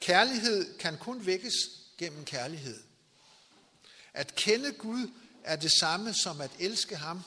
Kærlighed 0.00 0.78
kan 0.78 0.98
kun 0.98 1.26
vækkes 1.26 1.54
gennem 1.98 2.24
kærlighed. 2.24 2.82
At 4.14 4.34
kende 4.34 4.72
Gud 4.72 5.10
er 5.44 5.56
det 5.56 5.72
samme 5.80 6.14
som 6.14 6.40
at 6.40 6.50
elske 6.58 6.96
ham. 6.96 7.22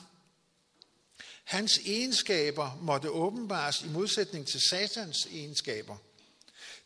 Hans 1.44 1.78
egenskaber 1.78 2.78
måtte 2.80 3.10
åbenbares 3.10 3.82
i 3.82 3.88
modsætning 3.88 4.46
til 4.46 4.60
Satans 4.70 5.26
egenskaber. 5.26 5.96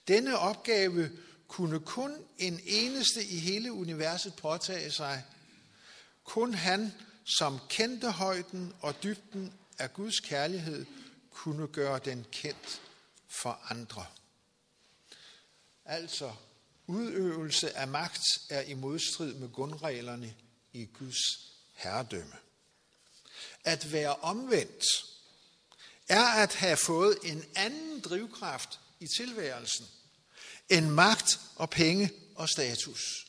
Denne 0.09 0.39
opgave 0.39 1.11
kunne 1.49 1.81
kun 1.81 2.25
en 2.39 2.61
eneste 2.65 3.25
i 3.25 3.39
hele 3.39 3.73
universet 3.73 4.35
påtage 4.35 4.91
sig. 4.91 5.25
Kun 6.25 6.55
han 6.55 6.93
som 7.25 7.59
kendte 7.69 8.11
højden 8.11 8.75
og 8.81 9.03
dybden 9.03 9.55
af 9.79 9.93
Guds 9.93 10.21
kærlighed, 10.21 10.87
kunne 11.31 11.69
gøre 11.69 11.99
den 11.99 12.27
kendt 12.33 12.83
for 13.29 13.61
andre. 13.69 14.07
Altså, 15.85 16.33
udøvelse 16.87 17.77
af 17.77 17.89
magt 17.89 18.23
er 18.51 18.61
i 18.61 18.75
modstrid 18.75 19.35
med 19.35 19.53
grundreglerne 19.53 20.35
i 20.73 20.85
Guds 20.85 21.51
herredømme. 21.75 22.37
At 23.65 23.93
være 23.93 24.15
omvendt 24.17 24.85
er 26.09 26.25
at 26.25 26.55
have 26.55 26.77
fået 26.77 27.19
en 27.23 27.45
anden 27.55 28.01
drivkraft 28.01 28.81
i 29.01 29.07
tilværelsen 29.17 29.87
end 30.69 30.87
magt 30.87 31.41
og 31.57 31.71
penge 31.71 32.13
og 32.35 32.49
status. 32.49 33.27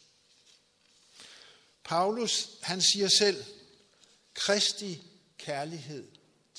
Paulus, 1.83 2.49
han 2.61 2.81
siger 2.81 3.07
selv, 3.07 3.45
Kristi 4.33 5.01
kærlighed 5.37 6.11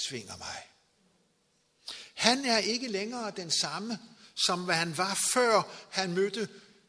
tvinger 0.09 0.37
mig. 0.37 0.69
Han 2.15 2.45
er 2.45 2.59
ikke 2.59 2.89
længere 2.89 3.31
den 3.31 3.51
samme, 3.51 3.99
som 4.47 4.65
hvad 4.65 4.75
han 4.75 4.97
var 4.97 5.19
før 5.35 5.63
han 5.91 6.13
mødte 6.13 6.49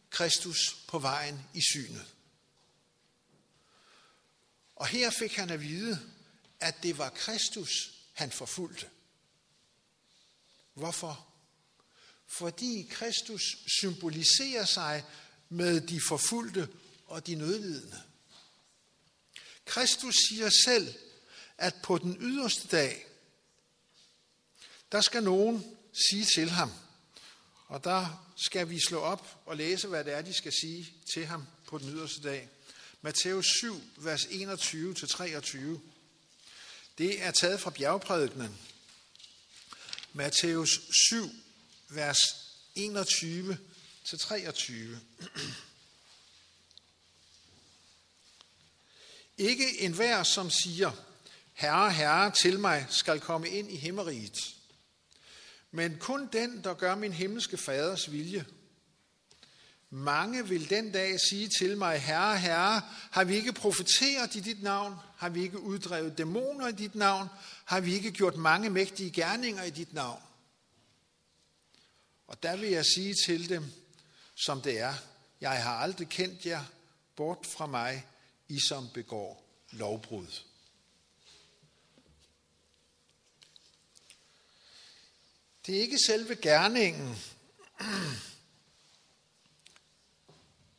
Kristus 0.10 0.58
på 0.88 1.00
vejen 1.00 1.42
i 1.54 1.62
synet. 1.62 2.06
Og 4.76 4.88
her 4.88 5.10
fik 5.10 5.36
han 5.36 5.50
at 5.50 5.62
vide, 5.62 6.12
at 6.60 6.84
det 6.84 6.98
var 6.98 7.10
Kristus, 7.10 7.94
han 8.14 8.32
forfulgte. 8.32 8.90
Hvorfor? 10.74 11.33
Fordi 12.28 12.88
Kristus 12.92 13.58
symboliserer 13.80 14.66
sig 14.66 15.06
med 15.50 15.82
de 15.82 16.02
forfulgte 16.08 16.70
og 17.06 17.28
de 17.28 17.36
nødlidende. 17.36 18.02
Kristus 19.66 20.16
siger 20.30 20.50
selv, 20.66 20.94
at 21.58 21.76
på 21.84 21.98
den 21.98 22.18
yderste 22.20 22.68
dag, 22.68 23.06
der 24.92 25.02
skal 25.02 25.24
nogen 25.24 25.78
sige 26.10 26.26
til 26.36 26.50
ham, 26.50 26.72
og 27.68 27.84
der 27.84 28.34
skal 28.36 28.70
vi 28.70 28.80
slå 28.80 29.00
op 29.00 29.42
og 29.46 29.58
læse, 29.58 29.88
hvad 29.88 30.04
det 30.04 30.14
er, 30.14 30.22
de 30.22 30.34
skal 30.34 30.54
sige 30.62 30.94
til 31.14 31.26
ham 31.26 31.48
på 31.68 31.78
den 31.78 31.90
yderste 31.90 32.22
dag. 32.22 32.50
Matthæus 33.02 33.46
7, 33.46 33.82
vers 33.98 34.22
21-23. 34.22 35.58
Det 36.98 37.22
er 37.22 37.32
taget 37.32 37.60
fra 37.60 37.70
bjergprædikenen. 37.70 38.58
Matthæus 40.14 40.82
7, 41.10 41.30
vers 41.96 42.18
21 42.76 43.58
til 44.06 44.20
23. 44.20 45.00
Ikke 49.38 49.82
enhver, 49.82 50.24
som 50.24 50.50
siger, 50.50 50.92
Herre, 51.54 51.92
Herre, 51.92 52.32
til 52.32 52.60
mig 52.60 52.88
skal 52.90 53.20
komme 53.20 53.50
ind 53.50 53.72
i 53.72 53.78
himmeriget, 53.78 54.56
men 55.72 55.98
kun 56.00 56.30
den, 56.34 56.64
der 56.64 56.74
gør 56.74 56.96
min 56.96 57.14
himmelske 57.14 57.58
faders 57.58 58.12
vilje. 58.12 58.46
Mange 59.90 60.48
vil 60.48 60.70
den 60.70 60.92
dag 60.92 61.20
sige 61.20 61.50
til 61.60 61.78
mig, 61.78 62.02
Herre, 62.02 62.38
Herre, 62.38 62.82
har 63.12 63.24
vi 63.24 63.36
ikke 63.36 63.54
profeteret 63.54 64.36
i 64.36 64.40
dit 64.40 64.64
navn? 64.64 64.96
Har 65.18 65.30
vi 65.30 65.44
ikke 65.44 65.60
uddrevet 65.60 66.18
dæmoner 66.18 66.68
i 66.68 66.72
dit 66.72 66.96
navn? 66.96 67.28
Har 67.66 67.80
vi 67.80 67.94
ikke 67.94 68.12
gjort 68.12 68.36
mange 68.36 68.70
mægtige 68.70 69.12
gerninger 69.12 69.64
i 69.64 69.70
dit 69.70 69.94
navn? 69.94 70.22
Og 72.28 72.44
der 72.44 72.56
vil 72.56 72.70
jeg 72.70 72.86
sige 72.86 73.16
til 73.26 73.50
dem, 73.50 73.72
som 74.36 74.62
det 74.62 74.80
er, 74.80 74.94
jeg 75.42 75.64
har 75.64 75.76
aldrig 75.76 76.10
kendt 76.10 76.46
jer, 76.46 76.66
bort 77.16 77.46
fra 77.46 77.66
mig, 77.66 78.08
i 78.48 78.60
som 78.60 78.90
begår 78.94 79.44
lovbrud. 79.72 80.28
Det 85.66 85.78
er 85.78 85.82
ikke 85.82 86.00
selve 86.06 86.36
gerningen, 86.36 87.18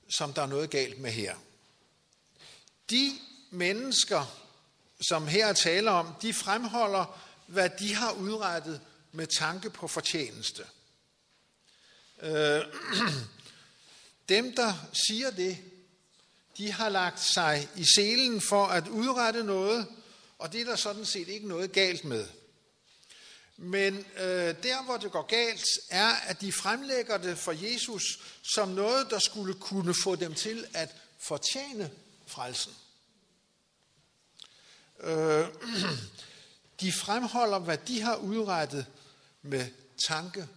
som 0.09 0.33
der 0.33 0.43
er 0.43 0.47
noget 0.47 0.71
galt 0.71 0.99
med 1.01 1.11
her. 1.11 1.37
De 2.91 3.13
mennesker, 3.51 4.51
som 5.09 5.27
her 5.27 5.53
taler 5.53 5.91
om, 5.91 6.15
de 6.23 6.35
fremholder, 6.35 7.21
hvad 7.47 7.71
de 7.79 7.95
har 7.95 8.13
udrettet 8.13 8.81
med 9.13 9.27
tanke 9.27 9.71
på 9.71 9.89
fortjeneste. 9.89 10.67
Øh, 12.23 12.63
dem, 14.29 14.57
der 14.57 14.73
siger 15.07 15.31
det, 15.31 15.59
de 16.59 16.73
har 16.73 16.89
lagt 16.89 17.21
sig 17.21 17.69
i 17.77 17.85
selen 17.95 18.41
for 18.41 18.67
at 18.67 18.89
udrette 18.89 19.45
noget, 19.45 19.87
og 20.39 20.53
det 20.53 20.61
er 20.61 20.65
der 20.65 20.77
sådan 20.77 21.07
set 21.07 21.29
ikke 21.29 21.49
noget 21.49 21.73
galt 21.73 22.05
med. 22.05 22.27
Men 23.57 24.07
øh, 24.17 24.55
der, 24.63 24.85
hvor 24.85 24.97
det 24.97 25.13
går 25.13 25.27
galt, 25.27 25.65
er, 25.91 26.11
at 26.11 26.41
de 26.41 26.53
fremlægger 26.53 27.19
det 27.19 27.39
for 27.39 27.53
Jesus 27.53 28.03
som 28.55 28.69
noget, 28.69 29.11
der 29.11 29.19
skulle 29.19 29.55
kunne 29.55 29.95
få 30.03 30.17
dem 30.17 30.35
til 30.35 30.67
at 30.75 30.97
fortjene 31.19 31.91
frelsen. 32.27 32.73
Øh, 35.01 35.49
de 36.81 36.93
fremholder, 36.93 37.59
hvad 37.59 37.79
de 37.79 38.01
har 38.01 38.17
udrettet 38.17 38.87
med 39.43 39.67
tanke 40.09 40.49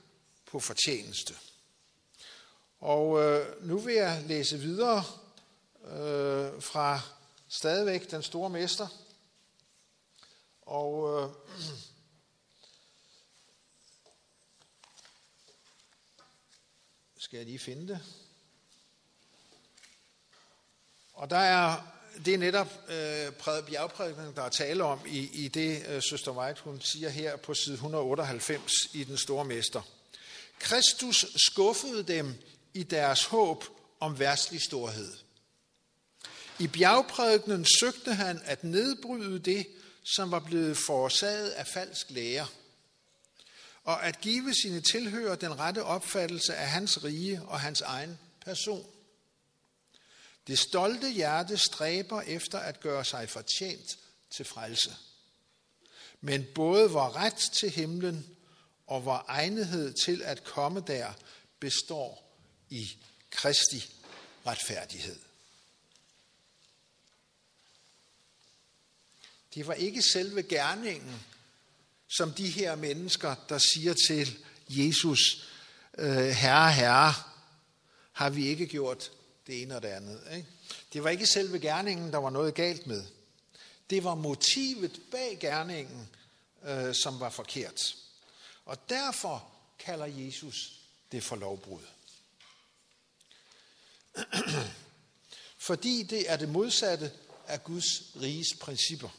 på 0.45 0.59
fortjeneste. 0.59 1.33
Og 2.79 3.23
øh, 3.23 3.65
nu 3.65 3.77
vil 3.77 3.95
jeg 3.95 4.23
læse 4.27 4.57
videre 4.57 5.03
øh, 5.83 6.61
fra 6.61 6.99
stadigvæk 7.47 8.11
den 8.11 8.23
store 8.23 8.49
mester. 8.49 8.87
Og 10.61 11.21
øh, 11.23 11.29
skal 17.17 17.37
jeg 17.37 17.45
lige 17.45 17.59
finde 17.59 17.87
det. 17.87 17.99
Og 21.13 21.29
der 21.29 21.37
er, 21.37 21.81
det 22.25 22.33
er 22.33 22.37
netop 22.37 22.67
øh, 22.87 23.63
bjergprædikningen, 23.65 24.35
der 24.35 24.41
er 24.41 24.49
tale 24.49 24.83
om 24.83 24.99
i, 25.05 25.29
i 25.33 25.47
det, 25.47 25.85
øh, 25.87 26.01
Søster 26.09 26.31
White 26.31 26.61
hun 26.61 26.81
siger 26.81 27.09
her 27.09 27.35
på 27.35 27.53
side 27.53 27.73
198 27.73 28.73
i 28.93 29.03
Den 29.03 29.17
Store 29.17 29.45
Mester. 29.45 29.81
Kristus 30.59 31.25
skuffede 31.35 32.03
dem 32.03 32.35
i 32.73 32.83
deres 32.83 33.25
håb 33.25 33.63
om 33.99 34.19
værtslig 34.19 34.61
storhed. 34.61 35.13
I 36.59 36.67
bjergprædikenen 36.67 37.65
søgte 37.79 38.13
han 38.13 38.41
at 38.43 38.63
nedbryde 38.63 39.39
det, 39.39 39.67
som 40.15 40.31
var 40.31 40.39
blevet 40.39 40.77
forårsaget 40.77 41.49
af 41.49 41.67
falsk 41.67 42.09
lære, 42.09 42.47
og 43.83 44.05
at 44.05 44.21
give 44.21 44.53
sine 44.53 44.81
tilhører 44.81 45.35
den 45.35 45.59
rette 45.59 45.83
opfattelse 45.83 46.55
af 46.55 46.67
hans 46.67 47.03
rige 47.03 47.41
og 47.41 47.59
hans 47.59 47.81
egen 47.81 48.19
person. 48.45 48.85
Det 50.47 50.59
stolte 50.59 51.09
hjerte 51.09 51.57
stræber 51.57 52.21
efter 52.21 52.59
at 52.59 52.79
gøre 52.79 53.05
sig 53.05 53.29
fortjent 53.29 53.97
til 54.29 54.45
frelse. 54.45 54.95
Men 56.21 56.45
både 56.55 56.91
vor 56.91 57.15
ret 57.15 57.49
til 57.59 57.69
himlen 57.69 58.37
og 58.87 59.05
vor 59.05 59.25
egnethed 59.27 59.93
til 60.05 60.21
at 60.23 60.43
komme 60.43 60.83
der 60.87 61.13
består 61.59 62.26
i 62.69 62.97
Kristi 63.29 63.89
retfærdighed. 64.45 65.19
Det 69.53 69.67
var 69.67 69.73
ikke 69.73 70.01
selve 70.01 70.43
gerningen, 70.43 71.21
som 72.07 72.33
de 72.33 72.49
her 72.49 72.75
mennesker, 72.75 73.35
der 73.49 73.57
siger 73.57 73.93
til 74.07 74.37
Jesus, 74.69 75.49
øh, 75.97 76.27
Herre, 76.27 76.71
Herre, 76.71 77.13
har 78.11 78.29
vi 78.29 78.47
ikke 78.47 78.67
gjort 78.67 79.11
det 79.47 79.61
ene 79.61 79.75
og 79.75 79.81
det 79.81 79.87
andet. 79.87 80.21
Ikke? 80.35 80.47
Det 80.93 81.03
var 81.03 81.09
ikke 81.09 81.25
selve 81.25 81.59
gerningen, 81.59 82.11
der 82.11 82.17
var 82.17 82.29
noget 82.29 82.53
galt 82.53 82.87
med. 82.87 83.05
Det 83.89 84.03
var 84.03 84.15
motivet 84.15 85.01
bag 85.11 85.37
gerningen, 85.39 86.09
øh, 86.63 86.95
som 86.95 87.19
var 87.19 87.29
forkert. 87.29 87.95
Og 88.65 88.89
derfor 88.89 89.51
kalder 89.79 90.05
Jesus 90.05 90.79
det 91.11 91.23
for 91.23 91.35
lovbrud. 91.35 91.81
Fordi 95.67 96.03
det 96.03 96.31
er 96.31 96.35
det 96.35 96.49
modsatte 96.49 97.11
af 97.47 97.63
Guds 97.63 97.85
riges 98.21 98.47
principper. 98.59 99.09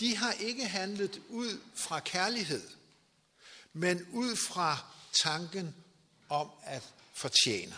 De 0.00 0.16
har 0.16 0.32
ikke 0.32 0.64
handlet 0.64 1.20
ud 1.28 1.58
fra 1.74 2.00
kærlighed, 2.00 2.62
men 3.72 4.06
ud 4.12 4.36
fra 4.36 4.84
tanken 5.22 5.74
om 6.28 6.50
at 6.64 6.82
fortjene. 7.14 7.76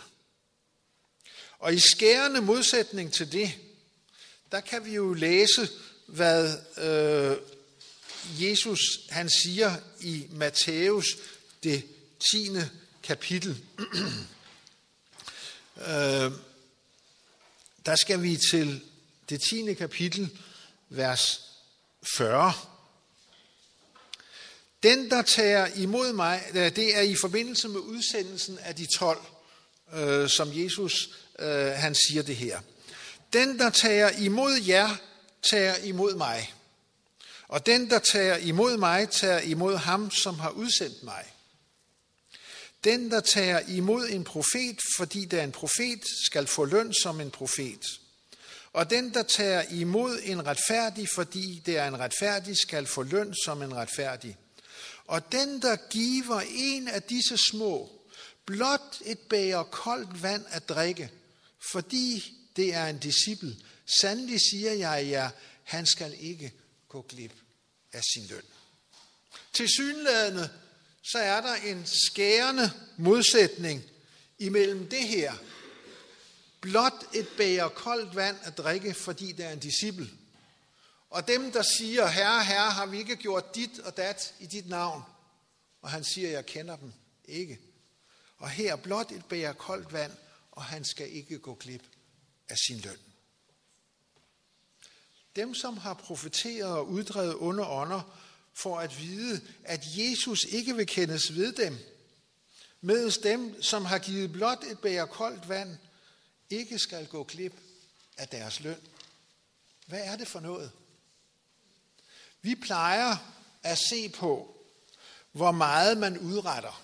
Og 1.59 1.73
i 1.73 1.79
skærende 1.79 2.41
modsætning 2.41 3.13
til 3.13 3.31
det, 3.31 3.51
der 4.51 4.61
kan 4.61 4.85
vi 4.85 4.93
jo 4.93 5.13
læse, 5.13 5.69
hvad 6.05 6.57
øh, 6.77 7.37
Jesus 8.41 8.79
han 9.09 9.29
siger 9.29 9.75
i 10.01 10.27
Matthæus 10.29 11.05
det 11.63 11.83
10. 12.31 12.49
kapitel. 13.03 13.63
øh, 15.77 16.31
der 17.85 17.95
skal 17.95 18.21
vi 18.21 18.39
til 18.51 18.81
det 19.29 19.41
10. 19.41 19.73
kapitel, 19.73 20.29
vers 20.89 21.41
40. 22.17 22.53
Den, 24.83 25.09
der 25.09 25.21
tager 25.21 25.67
imod 25.75 26.13
mig, 26.13 26.43
øh, 26.53 26.75
det 26.75 26.97
er 26.97 27.01
i 27.01 27.15
forbindelse 27.15 27.67
med 27.67 27.79
udsendelsen 27.79 28.59
af 28.59 28.75
de 28.75 28.85
12, 28.85 29.21
øh, 29.93 30.29
som 30.29 30.49
Jesus 30.51 31.09
øh, 31.39 31.71
han 31.71 31.95
siger 31.95 32.23
det 32.23 32.35
her. 32.35 32.59
Den, 33.33 33.59
der 33.59 33.69
tager 33.69 34.09
imod 34.09 34.61
jer, 34.67 34.95
tager 35.51 35.75
imod 35.77 36.15
mig. 36.15 36.53
Og 37.47 37.65
den, 37.65 37.89
der 37.89 37.99
tager 37.99 38.37
imod 38.37 38.77
mig, 38.77 39.09
tager 39.09 39.39
imod 39.39 39.75
ham, 39.75 40.11
som 40.11 40.39
har 40.39 40.49
udsendt 40.49 41.03
mig. 41.03 41.33
Den, 42.83 43.11
der 43.11 43.19
tager 43.19 43.59
imod 43.59 44.09
en 44.09 44.23
profet, 44.23 44.79
fordi 44.97 45.25
der 45.25 45.39
er 45.39 45.43
en 45.43 45.51
profet, 45.51 46.03
skal 46.25 46.47
få 46.47 46.65
løn 46.65 46.93
som 46.93 47.21
en 47.21 47.31
profet. 47.31 47.85
Og 48.73 48.89
den, 48.89 49.13
der 49.13 49.23
tager 49.23 49.61
imod 49.71 50.19
en 50.23 50.45
retfærdig, 50.45 51.09
fordi 51.09 51.61
det 51.65 51.77
er 51.77 51.87
en 51.87 51.99
retfærdig, 51.99 52.57
skal 52.57 52.87
få 52.87 53.03
løn 53.03 53.35
som 53.45 53.61
en 53.61 53.75
retfærdig. 53.75 54.37
Og 55.05 55.31
den, 55.31 55.61
der 55.61 55.75
giver 55.89 56.41
en 56.55 56.87
af 56.87 57.03
disse 57.03 57.37
små, 57.37 57.91
blot 58.45 59.01
et 59.05 59.19
bæger 59.19 59.63
koldt 59.63 60.23
vand 60.23 60.45
at 60.49 60.69
drikke, 60.69 61.11
fordi 61.71 62.33
det 62.55 62.73
er 62.73 62.87
en 62.87 62.99
disciple, 62.99 63.55
sandelig 64.01 64.39
siger 64.51 64.71
jeg 64.71 65.07
jer, 65.09 65.29
han 65.63 65.85
skal 65.85 66.15
ikke 66.19 66.53
gå 66.89 67.01
glip 67.01 67.33
af 67.93 68.01
sin 68.13 68.25
løn. 68.29 68.43
Til 69.53 69.69
synlædende, 69.69 70.49
så 71.03 71.17
er 71.17 71.41
der 71.41 71.55
en 71.55 71.85
skærende 71.85 72.71
modsætning 72.97 73.83
imellem 74.39 74.89
det 74.89 75.07
her. 75.07 75.33
Blot 76.61 77.05
et 77.13 77.27
bæger 77.37 77.69
koldt 77.69 78.15
vand 78.15 78.37
at 78.43 78.57
drikke, 78.57 78.93
fordi 78.93 79.31
der 79.31 79.47
er 79.47 79.53
en 79.53 79.59
disciple. 79.59 80.09
Og 81.09 81.27
dem, 81.27 81.51
der 81.51 81.61
siger, 81.61 82.07
herre, 82.07 82.45
herre, 82.45 82.71
har 82.71 82.85
vi 82.85 82.97
ikke 82.97 83.15
gjort 83.15 83.55
dit 83.55 83.79
og 83.79 83.97
dat 83.97 84.33
i 84.39 84.45
dit 84.45 84.69
navn? 84.69 85.03
Og 85.81 85.89
han 85.89 86.03
siger, 86.03 86.29
jeg 86.29 86.45
kender 86.45 86.75
dem 86.75 86.93
ikke. 87.25 87.59
Og 88.37 88.49
her 88.49 88.75
blot 88.75 89.11
et 89.11 89.25
bæger 89.25 89.53
koldt 89.53 89.93
vand, 89.93 90.11
og 90.51 90.63
han 90.63 90.85
skal 90.85 91.15
ikke 91.15 91.39
gå 91.39 91.53
glip 91.53 91.83
af 92.49 92.57
sin 92.57 92.79
løn. 92.79 92.97
Dem, 95.35 95.55
som 95.55 95.77
har 95.77 95.93
profeteret 95.93 96.71
og 96.71 96.89
uddrevet 96.89 97.35
onde 97.39 97.65
ånder, 97.65 98.19
får 98.53 98.79
at 98.79 99.01
vide, 99.01 99.41
at 99.63 99.81
Jesus 99.97 100.43
ikke 100.43 100.75
vil 100.75 100.87
kendes 100.87 101.35
ved 101.35 101.53
dem, 101.53 101.77
mens 102.81 103.17
dem, 103.17 103.61
som 103.61 103.85
har 103.85 103.99
givet 103.99 104.31
blot 104.31 104.63
et 104.63 104.79
bæger 104.79 105.05
koldt 105.05 105.49
vand, 105.49 105.77
ikke 106.49 106.79
skal 106.79 107.07
gå 107.07 107.23
klip 107.23 107.53
af 108.17 108.27
deres 108.27 108.59
løn. 108.59 108.81
Hvad 109.85 110.01
er 110.01 110.15
det 110.15 110.27
for 110.27 110.39
noget? 110.39 110.71
Vi 112.41 112.55
plejer 112.55 113.17
at 113.63 113.77
se 113.77 114.09
på, 114.09 114.57
hvor 115.31 115.51
meget 115.51 115.97
man 115.97 116.17
udretter, 116.17 116.83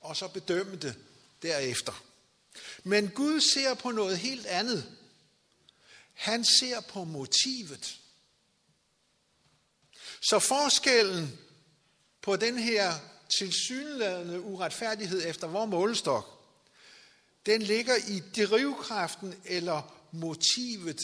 og 0.00 0.16
så 0.16 0.28
bedømme 0.28 0.76
det 0.76 0.96
derefter. 1.42 2.04
Men 2.84 3.08
Gud 3.08 3.40
ser 3.40 3.74
på 3.74 3.90
noget 3.90 4.18
helt 4.18 4.46
andet. 4.46 4.92
Han 6.12 6.44
ser 6.44 6.80
på 6.80 7.04
motivet. 7.04 8.00
Så 10.28 10.38
forskellen 10.38 11.38
på 12.22 12.36
den 12.36 12.58
her 12.58 12.94
tilsyneladende 13.38 14.40
uretfærdighed 14.40 15.26
efter 15.26 15.46
vores 15.46 15.70
målestok, 15.70 16.46
den 17.46 17.62
ligger 17.62 17.94
i 18.08 18.22
drivkraften 18.36 19.34
eller 19.44 20.06
motivet 20.12 21.00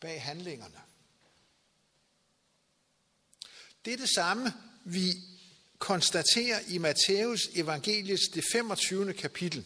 bag 0.00 0.22
handlingerne. 0.22 0.80
Det 3.84 3.92
er 3.92 3.96
det 3.96 4.14
samme, 4.14 4.54
vi 4.84 5.14
konstaterer 5.78 6.60
i 6.68 6.78
Matthæus 6.78 7.40
evangeliets 7.54 8.28
det 8.28 8.44
25. 8.52 9.12
kapitel. 9.12 9.64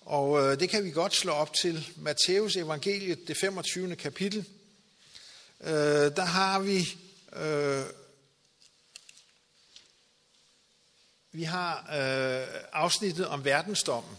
Og 0.00 0.42
øh, 0.42 0.60
det 0.60 0.68
kan 0.68 0.84
vi 0.84 0.90
godt 0.90 1.14
slå 1.14 1.32
op 1.32 1.54
til 1.54 1.92
Matthæus 1.96 2.56
evangeliet, 2.56 3.28
det 3.28 3.36
25. 3.36 3.96
kapitel. 3.96 4.46
Øh, 5.62 6.16
der 6.16 6.24
har 6.24 6.58
vi 6.58 6.96
øh, 7.36 7.84
vi 11.32 11.42
har 11.42 11.78
øh, 11.78 12.46
afsnittet 12.72 13.26
om 13.26 13.44
verdensdommen 13.44 14.16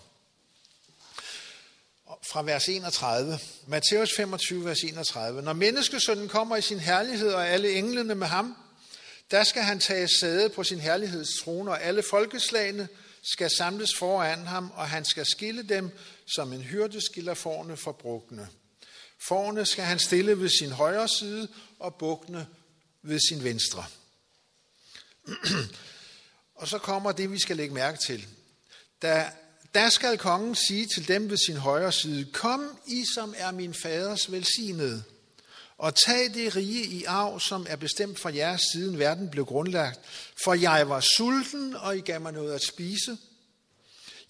fra 2.23 2.43
vers 2.43 2.69
31. 2.69 3.39
Matthæus 3.67 4.15
25, 4.15 4.65
vers 4.65 4.79
31. 4.79 5.41
Når 5.41 5.53
menneskesønnen 5.53 6.29
kommer 6.29 6.55
i 6.55 6.61
sin 6.61 6.79
herlighed 6.79 7.33
og 7.33 7.47
alle 7.47 7.73
englene 7.73 8.15
med 8.15 8.27
ham, 8.27 8.55
der 9.31 9.43
skal 9.43 9.61
han 9.61 9.79
tage 9.79 10.07
sæde 10.07 10.49
på 10.49 10.63
sin 10.63 10.79
herlighedstrone, 10.79 11.71
og 11.71 11.83
alle 11.83 12.03
folkeslagene 12.03 12.87
skal 13.23 13.49
samles 13.49 13.89
foran 13.99 14.47
ham, 14.47 14.71
og 14.75 14.87
han 14.87 15.05
skal 15.05 15.25
skille 15.25 15.63
dem, 15.63 15.91
som 16.35 16.53
en 16.53 16.61
hyrde 16.61 17.01
skiller 17.01 17.33
forne 17.33 17.77
fra 17.77 17.91
brugne. 17.91 18.47
Forne 19.27 19.65
skal 19.65 19.83
han 19.83 19.99
stille 19.99 20.39
ved 20.39 20.49
sin 20.49 20.71
højre 20.71 21.07
side, 21.07 21.47
og 21.79 21.95
bukkene 21.95 22.47
ved 23.01 23.19
sin 23.29 23.43
venstre. 23.43 23.85
og 26.55 26.67
så 26.67 26.77
kommer 26.77 27.11
det, 27.11 27.31
vi 27.31 27.39
skal 27.39 27.57
lægge 27.57 27.73
mærke 27.73 27.97
til. 28.05 28.27
Da, 29.01 29.31
der 29.73 29.89
skal 29.89 30.17
kongen 30.17 30.55
sige 30.55 30.87
til 30.95 31.07
dem 31.07 31.29
ved 31.29 31.37
sin 31.37 31.57
højre 31.57 31.91
side, 31.91 32.31
Kom, 32.31 32.79
I 32.87 33.05
som 33.15 33.33
er 33.37 33.51
min 33.51 33.73
faders 33.73 34.31
velsignede, 34.31 35.03
og 35.77 35.95
tag 35.95 36.33
det 36.33 36.55
rige 36.55 36.85
i 36.85 37.03
arv, 37.03 37.39
som 37.39 37.65
er 37.69 37.75
bestemt 37.75 38.19
for 38.19 38.29
jer, 38.29 38.57
siden 38.73 38.99
verden 38.99 39.29
blev 39.29 39.45
grundlagt. 39.45 39.99
For 40.43 40.53
jeg 40.53 40.89
var 40.89 41.03
sulten, 41.17 41.75
og 41.75 41.97
I 41.97 42.01
gav 42.01 42.21
mig 42.21 42.33
noget 42.33 42.53
at 42.53 42.63
spise. 42.63 43.17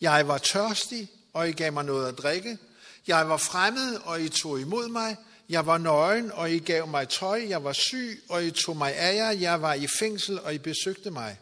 Jeg 0.02 0.28
var 0.28 0.38
tørstig, 0.38 1.12
og 1.34 1.50
I 1.50 1.52
gav 1.52 1.74
mig 1.74 1.86
noget 1.86 2.08
at 2.08 2.18
drikke. 2.18 2.58
Jeg 3.08 3.30
var 3.30 3.38
fremmed, 3.38 3.96
og 3.96 4.22
I 4.22 4.30
tog 4.30 4.60
imod 4.60 4.88
mig. 4.88 5.18
Jeg 5.50 5.66
var 5.66 5.78
nøgen, 5.78 6.32
og 6.32 6.52
I 6.52 6.60
gav 6.60 6.88
mig 6.88 7.10
tøj. 7.10 7.46
Jeg 7.50 7.64
var 7.64 7.74
syg, 7.74 8.24
og 8.30 8.44
I 8.44 8.52
tog 8.52 8.78
mig 8.78 8.96
af 8.96 9.16
jer. 9.16 9.32
Jeg 9.32 9.62
var 9.62 9.74
i 9.74 9.88
fængsel, 9.88 10.40
og 10.40 10.54
I 10.54 10.58
besøgte 10.58 11.12
mig. 11.12 11.40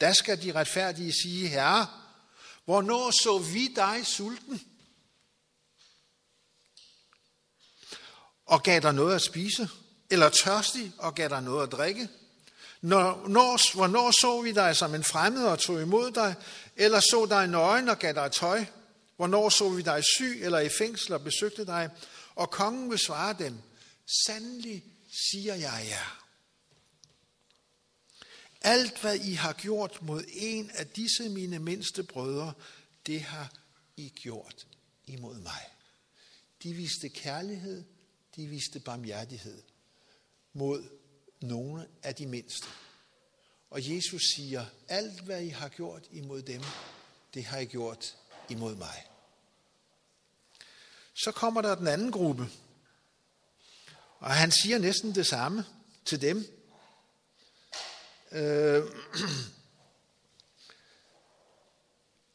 Da 0.00 0.12
skal 0.12 0.42
de 0.42 0.52
retfærdige 0.52 1.12
sige, 1.22 1.48
Herre, 1.48 1.86
hvornår 2.64 3.10
så 3.10 3.38
vi 3.38 3.66
dig 3.76 4.06
sulten? 4.06 4.60
Og 8.46 8.62
gav 8.62 8.80
dig 8.80 8.94
noget 8.94 9.14
at 9.14 9.22
spise? 9.22 9.68
Eller 10.10 10.28
tørstig 10.28 10.92
og 10.98 11.14
gav 11.14 11.28
dig 11.28 11.42
noget 11.42 11.62
at 11.62 11.72
drikke? 11.72 12.08
Når, 12.80 13.28
når, 13.28 13.74
hvornår 13.74 14.10
så 14.10 14.40
vi 14.40 14.52
dig 14.52 14.76
som 14.76 14.94
en 14.94 15.04
fremmed 15.04 15.44
og 15.44 15.58
tog 15.58 15.82
imod 15.82 16.10
dig? 16.10 16.34
Eller 16.76 17.00
så 17.00 17.26
dig 17.30 17.46
nøgen 17.46 17.88
og 17.88 17.98
gav 17.98 18.14
dig 18.14 18.32
tøj? 18.32 18.64
Hvornår 19.20 19.48
så 19.48 19.68
vi 19.68 19.82
dig 19.82 20.04
syg 20.04 20.40
eller 20.42 20.58
i 20.58 20.68
fængsel 20.68 21.12
og 21.12 21.24
besøgte 21.24 21.66
dig? 21.66 21.90
Og 22.34 22.50
kongen 22.50 22.90
vil 22.90 22.98
svare 22.98 23.36
dem, 23.38 23.58
sandelig 24.26 24.84
siger 25.30 25.54
jeg 25.54 25.86
jer. 25.88 26.26
Alt 28.60 29.00
hvad 29.00 29.16
I 29.16 29.32
har 29.32 29.52
gjort 29.52 30.02
mod 30.02 30.24
en 30.28 30.70
af 30.70 30.86
disse 30.86 31.28
mine 31.28 31.58
mindste 31.58 32.02
brødre, 32.02 32.52
det 33.06 33.20
har 33.20 33.52
I 33.96 34.08
gjort 34.08 34.66
imod 35.06 35.38
mig. 35.38 35.62
De 36.62 36.74
viste 36.74 37.08
kærlighed, 37.08 37.84
de 38.36 38.46
viste 38.46 38.80
barmhjertighed 38.80 39.62
mod 40.52 40.84
nogle 41.40 41.88
af 42.02 42.14
de 42.14 42.26
mindste. 42.26 42.66
Og 43.70 43.94
Jesus 43.94 44.22
siger, 44.36 44.66
alt 44.88 45.20
hvad 45.20 45.42
I 45.42 45.48
har 45.48 45.68
gjort 45.68 46.08
imod 46.10 46.42
dem, 46.42 46.62
det 47.34 47.44
har 47.44 47.58
I 47.58 47.64
gjort 47.64 48.16
imod 48.48 48.74
mig. 48.74 49.09
Så 51.24 51.32
kommer 51.32 51.62
der 51.62 51.74
den 51.74 51.86
anden 51.86 52.12
gruppe, 52.12 52.48
og 54.18 54.30
han 54.30 54.50
siger 54.50 54.78
næsten 54.78 55.14
det 55.14 55.26
samme 55.26 55.64
til 56.04 56.20
dem. 56.20 56.46
Øh, 58.32 58.82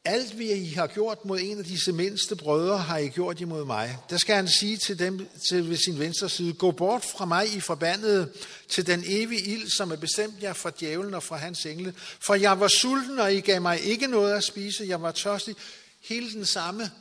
alt 0.05 0.33
hvad 0.33 0.45
I 0.45 0.69
har 0.69 0.87
gjort 0.87 1.25
mod 1.25 1.39
en 1.41 1.59
af 1.59 1.65
disse 1.65 1.91
mindste 1.91 2.35
brødre, 2.35 2.77
har 2.77 2.97
I 2.97 3.07
gjort 3.07 3.41
imod 3.41 3.65
mig. 3.65 3.97
Der 4.09 4.17
skal 4.17 4.35
han 4.35 4.47
sige 4.47 4.77
til 4.77 4.99
dem 4.99 5.29
til 5.49 5.69
ved 5.69 5.77
sin 5.77 5.99
venstre 5.99 6.29
side, 6.29 6.53
gå 6.53 6.71
bort 6.71 7.05
fra 7.05 7.25
mig, 7.25 7.55
I 7.55 7.59
forbandede, 7.59 8.33
til 8.69 8.87
den 8.87 9.03
evige 9.05 9.41
ild, 9.41 9.69
som 9.77 9.91
er 9.91 9.95
bestemt 9.95 10.43
jer 10.43 10.53
fra 10.53 10.71
djævlen 10.79 11.13
og 11.13 11.23
fra 11.23 11.37
hans 11.37 11.65
engle. 11.65 11.93
For 11.97 12.35
jeg 12.35 12.59
var 12.59 12.67
sulten, 12.67 13.19
og 13.19 13.33
I 13.33 13.39
gav 13.39 13.61
mig 13.61 13.81
ikke 13.81 14.07
noget 14.07 14.33
at 14.33 14.43
spise. 14.43 14.85
Jeg 14.87 15.01
var 15.01 15.11
tørstig. 15.11 15.55
Hele 16.01 16.31
den 16.31 16.45
samme 16.45 16.91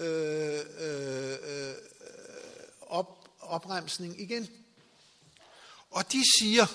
øh, 0.00 0.60
øh, 0.78 1.38
øh, 1.42 1.74
op, 2.80 3.28
opremsning 3.40 4.20
igen. 4.20 4.48
Og 5.90 6.12
de 6.12 6.22
siger, 6.38 6.66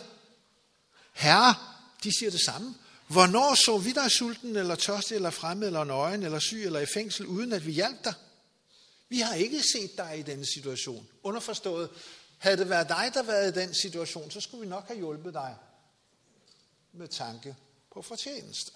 herre, 1.14 1.56
de 2.04 2.20
siger 2.20 2.32
det 2.32 2.42
samme. 2.46 2.76
Hvornår 3.08 3.56
så 3.56 3.78
vi 3.78 3.92
dig 3.92 4.12
sulten, 4.12 4.56
eller 4.56 4.76
tørstig, 4.76 5.16
eller 5.16 5.30
fremmed, 5.30 5.68
eller 5.68 5.84
nøgen, 5.84 6.24
eller 6.24 6.40
syg, 6.40 6.66
eller 6.66 6.80
i 6.80 6.86
fængsel, 6.86 7.26
uden 7.26 7.54
at 7.54 7.66
vi 7.66 7.72
hjalp 7.72 8.04
dig? 8.04 8.14
Vi 9.10 9.20
har 9.20 9.34
ikke 9.34 9.64
set 9.74 9.98
dig 9.98 10.20
i 10.20 10.22
den 10.22 10.46
situation. 10.46 11.08
Underforstået, 11.24 11.90
havde 12.38 12.58
det 12.58 12.70
været 12.70 12.90
dig, 12.90 13.12
der 13.14 13.24
var 13.24 13.40
i 13.40 13.52
den 13.52 13.74
situation, 13.74 14.32
så 14.32 14.42
skulle 14.42 14.62
vi 14.62 14.68
nok 14.68 14.88
have 14.88 14.98
hjulpet 14.98 15.34
dig 15.34 15.56
med 16.92 17.08
tanke 17.08 17.56
på 17.94 18.02
fortjeneste. 18.02 18.72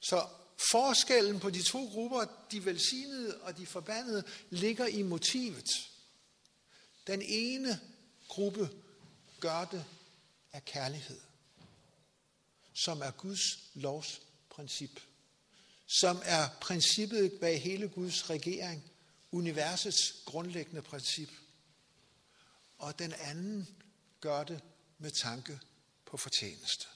Så 0.00 0.26
forskellen 0.70 1.40
på 1.40 1.50
de 1.50 1.62
to 1.62 1.84
grupper, 1.84 2.24
de 2.50 2.64
velsignede 2.64 3.40
og 3.40 3.56
de 3.56 3.66
forbandede, 3.66 4.24
ligger 4.50 4.86
i 4.86 5.02
motivet. 5.02 5.68
Den 7.06 7.22
ene 7.22 7.80
gruppe 8.28 8.70
gør 9.40 9.64
det 9.64 9.84
af 10.52 10.64
kærlighed, 10.64 11.20
som 12.72 13.00
er 13.00 13.10
Guds 13.10 13.40
lovs 13.74 14.20
princip, 14.50 15.00
som 15.86 16.22
er 16.24 16.48
princippet 16.60 17.32
bag 17.40 17.62
hele 17.62 17.88
Guds 17.88 18.30
regering, 18.30 18.84
universets 19.32 20.22
grundlæggende 20.24 20.82
princip. 20.82 21.30
Og 22.78 22.98
den 22.98 23.12
anden 23.12 23.68
gør 24.20 24.44
det 24.44 24.60
med 24.98 25.10
tanke 25.10 25.60
på 26.06 26.16
fortjeneste. 26.16 26.86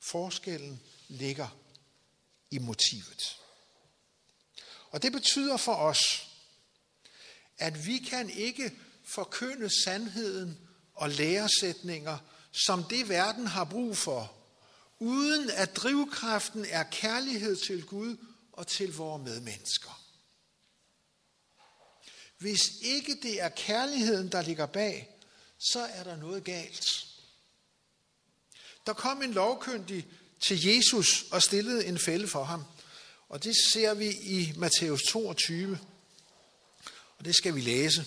Forskellen 0.00 0.80
ligger 1.08 1.48
i 2.50 2.58
motivet. 2.58 3.36
Og 4.90 5.02
det 5.02 5.12
betyder 5.12 5.56
for 5.56 5.74
os, 5.74 6.28
at 7.58 7.86
vi 7.86 7.98
kan 7.98 8.30
ikke 8.30 8.72
forkynde 9.04 9.82
sandheden 9.84 10.58
og 10.94 11.10
læresætninger, 11.10 12.18
som 12.52 12.84
det 12.84 13.08
verden 13.08 13.46
har 13.46 13.64
brug 13.64 13.96
for, 13.96 14.34
uden 14.98 15.50
at 15.50 15.76
drivkraften 15.76 16.64
er 16.68 16.82
kærlighed 16.82 17.56
til 17.56 17.86
Gud 17.86 18.16
og 18.52 18.66
til 18.66 18.94
vores 18.94 19.24
medmennesker. 19.24 20.04
Hvis 22.38 22.60
ikke 22.82 23.18
det 23.22 23.42
er 23.42 23.48
kærligheden, 23.48 24.32
der 24.32 24.42
ligger 24.42 24.66
bag, 24.66 25.18
så 25.58 25.80
er 25.80 26.04
der 26.04 26.16
noget 26.16 26.44
galt. 26.44 27.06
Der 28.86 28.92
kom 28.92 29.22
en 29.22 29.32
lovkyndig 29.32 30.06
til 30.40 30.66
Jesus 30.66 31.24
og 31.30 31.42
stillede 31.42 31.86
en 31.86 31.98
fælde 31.98 32.28
for 32.28 32.44
ham. 32.44 32.64
Og 33.28 33.44
det 33.44 33.54
ser 33.72 33.94
vi 33.94 34.08
i 34.10 34.52
Matthæus 34.56 35.02
22. 35.02 35.78
Og 37.18 37.24
det 37.24 37.34
skal 37.34 37.54
vi 37.54 37.60
læse. 37.60 38.04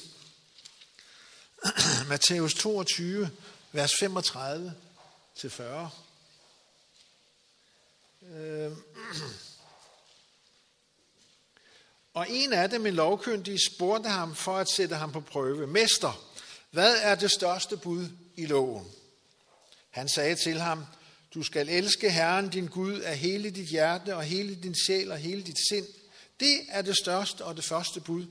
Matthæus 2.09 2.53
22, 2.53 3.29
vers 3.71 3.91
35 3.99 4.73
til 5.35 5.49
40. 5.49 5.91
Øh. 8.23 8.71
Og 12.13 12.29
en 12.29 12.53
af 12.53 12.69
dem, 12.69 12.85
en 12.85 12.93
lovkyndig, 12.93 13.59
spurgte 13.67 14.09
ham 14.09 14.35
for 14.35 14.57
at 14.57 14.69
sætte 14.69 14.95
ham 14.95 15.11
på 15.11 15.21
prøve. 15.21 15.67
Mester, 15.67 16.31
hvad 16.71 16.97
er 17.01 17.15
det 17.15 17.31
største 17.31 17.77
bud 17.77 18.09
i 18.35 18.45
loven? 18.45 18.91
Han 19.89 20.09
sagde 20.09 20.35
til 20.35 20.59
ham, 20.59 20.85
du 21.33 21.43
skal 21.43 21.69
elske 21.69 22.11
Herren 22.11 22.49
din 22.49 22.67
Gud 22.67 22.99
af 22.99 23.17
hele 23.17 23.49
dit 23.49 23.67
hjerte 23.67 24.15
og 24.15 24.23
hele 24.23 24.55
din 24.55 24.75
sjæl 24.75 25.11
og 25.11 25.17
hele 25.17 25.43
dit 25.43 25.57
sind. 25.69 25.87
Det 26.39 26.59
er 26.69 26.81
det 26.81 26.97
største 26.97 27.45
og 27.45 27.55
det 27.55 27.63
første 27.63 28.01
bud. 28.01 28.25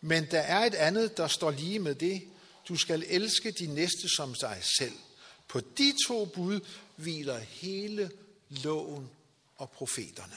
Men 0.00 0.30
der 0.30 0.40
er 0.40 0.64
et 0.64 0.74
andet, 0.74 1.16
der 1.16 1.28
står 1.28 1.50
lige 1.50 1.78
med 1.78 1.94
det. 1.94 2.22
Du 2.68 2.76
skal 2.76 3.04
elske 3.08 3.50
din 3.50 3.70
næste 3.70 4.08
som 4.16 4.34
dig 4.34 4.58
selv. 4.78 4.94
På 5.48 5.60
de 5.60 5.94
to 6.06 6.24
bud 6.24 6.60
hviler 6.96 7.38
hele 7.38 8.10
loven 8.50 9.10
og 9.56 9.70
profeterne. 9.70 10.36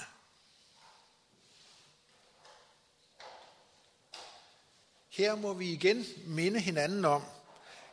Her 5.10 5.36
må 5.36 5.54
vi 5.54 5.72
igen 5.72 6.06
minde 6.26 6.60
hinanden 6.60 7.06
om, 7.06 7.24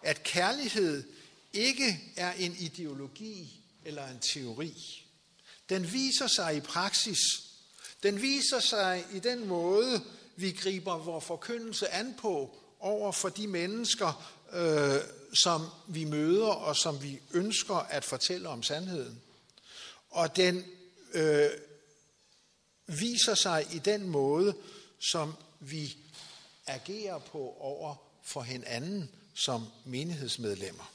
at 0.03 0.23
kærlighed 0.23 1.13
ikke 1.53 2.01
er 2.17 2.33
en 2.33 2.57
ideologi 2.59 3.60
eller 3.85 4.09
en 4.09 4.19
teori. 4.19 5.05
Den 5.69 5.93
viser 5.93 6.27
sig 6.27 6.57
i 6.57 6.61
praksis. 6.61 7.19
Den 8.03 8.23
viser 8.23 8.61
sig 8.61 9.05
i 9.13 9.19
den 9.19 9.47
måde, 9.49 10.03
vi 10.37 10.51
griber 10.51 10.99
vores 10.99 11.25
forkyndelse 11.25 11.89
an 11.89 12.15
på 12.19 12.57
over 12.81 13.13
for 13.13 13.29
de 13.29 13.47
mennesker, 13.47 14.33
øh, 14.53 15.01
som 15.35 15.67
vi 15.89 16.05
møder 16.05 16.47
og 16.47 16.77
som 16.77 17.03
vi 17.03 17.21
ønsker 17.31 17.75
at 17.75 18.05
fortælle 18.05 18.49
om 18.49 18.63
sandheden. 18.63 19.23
Og 20.11 20.37
den 20.37 20.65
øh, 21.13 21.51
viser 22.87 23.35
sig 23.35 23.67
i 23.73 23.79
den 23.79 24.09
måde, 24.09 24.55
som 25.11 25.35
vi 25.61 25.97
agerer 26.67 27.19
på 27.19 27.57
over 27.59 27.95
for 28.25 28.41
hinanden 28.43 29.11
som 29.35 29.67
menighedsmedlemmer. 29.85 30.93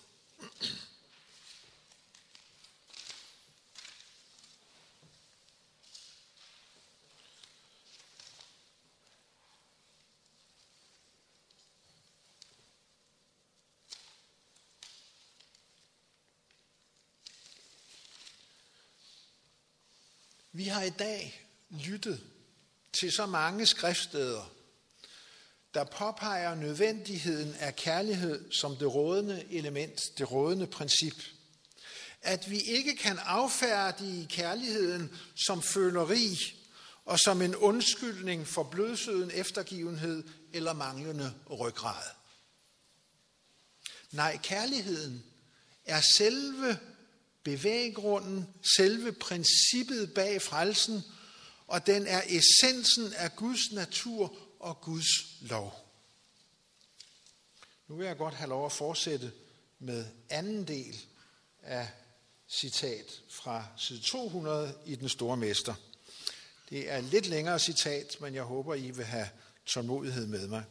Vi 20.58 20.68
har 20.68 20.82
i 20.82 20.90
dag 20.90 21.48
lyttet 21.70 22.24
til 22.94 23.12
så 23.12 23.26
mange 23.26 23.66
skriftsteder, 23.66 24.52
der 25.74 25.84
påpeger 25.84 26.56
nødvendigheden 26.56 27.56
af 27.56 27.76
kærlighed 27.76 28.52
som 28.52 28.76
det 28.76 28.96
rådende 28.96 29.46
element, 29.50 30.02
det 30.18 30.32
rådende 30.32 30.68
princip. 30.68 31.14
At 32.22 32.50
vi 32.50 32.60
ikke 32.60 32.96
kan 32.96 33.20
affærdige 33.20 34.28
kærligheden 34.28 35.12
som 35.48 35.62
føleri 35.62 36.38
og 37.06 37.20
som 37.20 37.42
en 37.42 37.56
undskyldning 37.56 38.48
for 38.48 38.64
blødsøden 38.64 39.32
eftergivenhed 39.34 40.24
eller 40.54 40.74
manglende 40.74 41.34
ryggrad. 41.50 42.04
Nej, 44.12 44.38
kærligheden 44.44 45.24
er 45.86 46.02
selve 46.18 46.80
bevæggrunden, 47.46 48.48
selve 48.78 49.12
princippet 49.12 50.14
bag 50.14 50.42
frelsen, 50.42 51.04
og 51.68 51.88
den 51.88 52.08
er 52.08 52.22
essensen 52.26 53.14
af 53.14 53.36
Guds 53.36 53.72
natur 53.72 54.38
og 54.60 54.82
Guds 54.82 55.42
lov. 55.42 55.86
Nu 57.88 57.96
vil 57.96 58.08
jeg 58.08 58.18
godt 58.18 58.34
have 58.34 58.50
lov 58.50 58.66
at 58.66 58.72
fortsætte 58.72 59.32
med 59.80 60.06
anden 60.30 60.68
del 60.68 61.06
af 61.62 61.88
citat 62.50 63.22
fra 63.30 63.66
side 63.78 64.00
200 64.02 64.78
i 64.86 64.96
Den 64.96 65.10
Store 65.10 65.38
Mester. 65.38 65.74
Det 66.70 66.92
er 66.92 66.98
et 66.98 67.04
lidt 67.04 67.26
længere 67.26 67.60
citat, 67.60 68.18
men 68.22 68.36
jeg 68.36 68.44
håber, 68.44 68.76
I 68.76 68.92
vil 68.92 69.06
have 69.06 69.30
tålmodighed 69.66 70.26
med 70.26 70.48
mig. 70.48 70.64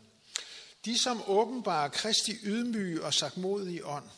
De, 0.85 0.99
som 0.99 1.23
åbenbarer 1.27 1.89
Kristi 1.89 2.33
ydmyge 2.43 3.05
og 3.05 3.15
sagtmodige 3.15 3.87
ånd, 3.87 4.09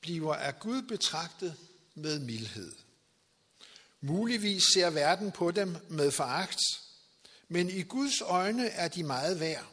bliver 0.00 0.34
af 0.34 0.58
Gud 0.58 0.82
betragtet 0.82 1.56
med 1.94 2.18
mildhed. 2.18 2.72
Muligvis 4.00 4.62
ser 4.74 4.90
verden 4.90 5.32
på 5.32 5.50
dem 5.50 5.76
med 5.88 6.10
foragt, 6.10 6.60
men 7.48 7.70
i 7.70 7.82
Guds 7.82 8.20
øjne 8.20 8.68
er 8.68 8.88
de 8.88 9.02
meget 9.02 9.40
værd. 9.40 9.66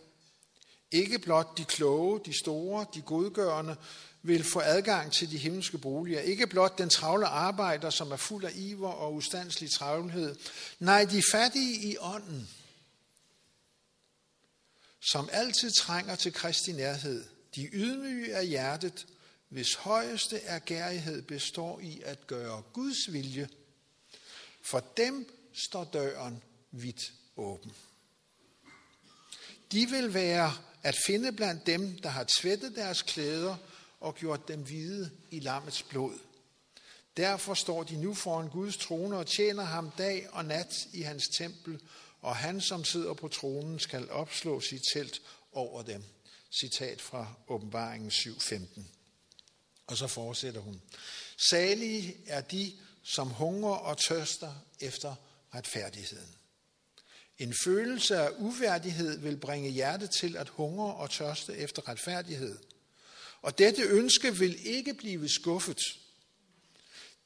Ikke 0.91 1.19
blot 1.19 1.58
de 1.58 1.65
kloge, 1.65 2.21
de 2.25 2.39
store, 2.39 2.86
de 2.93 3.01
godgørende 3.01 3.75
vil 4.21 4.43
få 4.43 4.60
adgang 4.60 5.12
til 5.12 5.32
de 5.32 5.38
himmelske 5.38 5.77
boliger. 5.77 6.19
Ikke 6.19 6.47
blot 6.47 6.77
den 6.77 6.89
travle 6.89 7.27
arbejder, 7.27 7.89
som 7.89 8.12
er 8.12 8.15
fuld 8.15 8.45
af 8.45 8.51
iver 8.55 8.89
og 8.89 9.13
ustandslig 9.13 9.71
travlhed. 9.71 10.36
Nej, 10.79 11.05
de 11.05 11.23
fattige 11.32 11.91
i 11.91 11.97
ånden, 11.99 12.49
som 15.12 15.29
altid 15.32 15.71
trænger 15.71 16.15
til 16.15 16.34
Kristi 16.34 16.71
nærhed. 16.71 17.25
De 17.55 17.69
ydmyge 17.73 18.36
af 18.36 18.47
hjertet, 18.47 19.08
hvis 19.49 19.75
højeste 19.75 20.41
ergærighed 20.41 21.21
består 21.21 21.79
i 21.79 22.01
at 22.05 22.27
gøre 22.27 22.63
Guds 22.73 23.13
vilje. 23.13 23.49
For 24.62 24.79
dem 24.97 25.29
står 25.53 25.83
døren 25.83 26.43
vidt 26.71 27.13
åben. 27.38 27.71
De 29.71 29.89
vil 29.89 30.13
være 30.13 30.53
at 30.83 30.95
finde 31.05 31.31
blandt 31.31 31.65
dem, 31.65 31.97
der 31.97 32.09
har 32.09 32.25
tvættet 32.39 32.75
deres 32.75 33.01
klæder 33.01 33.55
og 33.99 34.15
gjort 34.15 34.47
dem 34.47 34.63
hvide 34.63 35.12
i 35.31 35.39
lammets 35.39 35.83
blod. 35.83 36.19
Derfor 37.17 37.53
står 37.53 37.83
de 37.83 38.01
nu 38.01 38.13
foran 38.13 38.49
Guds 38.49 38.77
trone 38.77 39.17
og 39.17 39.27
tjener 39.27 39.63
ham 39.63 39.91
dag 39.97 40.27
og 40.31 40.45
nat 40.45 40.73
i 40.93 41.01
hans 41.01 41.27
tempel, 41.27 41.81
og 42.21 42.35
han, 42.35 42.62
som 42.62 42.83
sidder 42.83 43.13
på 43.13 43.27
tronen, 43.27 43.79
skal 43.79 44.12
opslå 44.12 44.62
sit 44.62 44.81
telt 44.93 45.21
over 45.51 45.81
dem. 45.81 46.03
Citat 46.59 47.01
fra 47.01 47.33
åbenbaringen 47.47 48.09
7.15. 48.09 48.98
Og 49.89 49.97
så 49.97 50.08
fortsætter 50.08 50.62
hun. 50.62 50.82
Salige 51.49 52.17
er 52.28 52.41
de, 52.41 52.73
som 53.04 53.30
hungrer 53.30 53.75
og 53.75 53.97
tørster 53.97 54.54
efter 54.80 55.15
retfærdigheden. 55.56 56.36
En 57.38 57.54
følelse 57.63 58.17
af 58.17 58.30
uværdighed 58.38 59.19
vil 59.19 59.38
bringe 59.38 59.69
hjertet 59.69 60.10
til 60.12 60.38
at 60.38 60.49
hungre 60.49 60.95
og 60.95 61.10
tørste 61.10 61.58
efter 61.58 61.88
retfærdighed. 61.88 62.58
Og 63.41 63.58
dette 63.58 63.82
ønske 63.82 64.36
vil 64.38 64.67
ikke 64.67 64.93
blive 64.93 65.30
skuffet. 65.30 65.80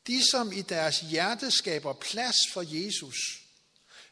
De, 0.08 0.32
som 0.32 0.52
i 0.52 0.62
deres 0.62 1.00
hjerte 1.00 1.52
skaber 1.52 1.94
plads 1.94 2.36
for 2.54 2.62
Jesus, 2.62 3.18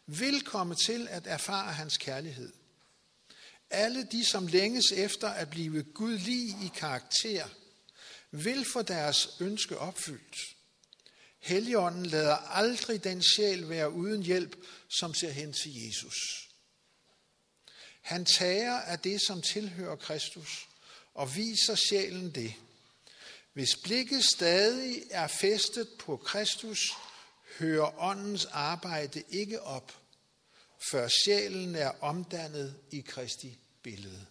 vil 0.06 0.42
komme 0.42 0.76
til 0.76 1.08
at 1.10 1.28
erfare 1.28 1.74
hans 1.74 1.98
kærlighed. 1.98 2.54
Alle 3.70 4.04
de, 4.04 4.26
som 4.26 4.48
længes 4.48 4.92
efter 4.92 5.30
at 5.30 5.50
blive 5.50 5.84
gudlig 5.84 6.50
i 6.50 6.72
karakter, 6.76 7.48
vil 8.32 8.66
få 8.66 8.82
deres 8.82 9.30
ønske 9.40 9.78
opfyldt. 9.78 10.56
Helligånden 11.40 12.06
lader 12.06 12.36
aldrig 12.36 13.04
den 13.04 13.24
sjæl 13.24 13.70
være 13.70 13.92
uden 13.92 14.24
hjælp, 14.24 14.66
som 14.88 15.14
ser 15.14 15.32
hen 15.32 15.54
til 15.54 15.86
Jesus. 15.86 16.50
Han 18.02 18.26
tager 18.26 18.80
af 18.80 19.00
det, 19.00 19.22
som 19.22 19.42
tilhører 19.42 19.96
Kristus, 19.96 20.68
og 21.14 21.36
viser 21.36 21.76
sjælen 21.76 22.36
det. 22.36 22.54
Hvis 23.54 23.76
blikket 23.76 24.26
stadig 24.26 25.04
er 25.10 25.28
festet 25.28 25.90
på 26.00 26.18
Kristus, 26.18 26.80
hører 27.60 28.02
åndens 28.02 28.46
arbejde 28.46 29.24
ikke 29.30 29.62
op, 29.62 29.98
før 30.92 31.08
sjælen 31.08 31.76
er 31.76 31.92
omdannet 32.02 32.76
i 32.92 33.02
Kristi 33.02 33.58
billede. 33.84 34.26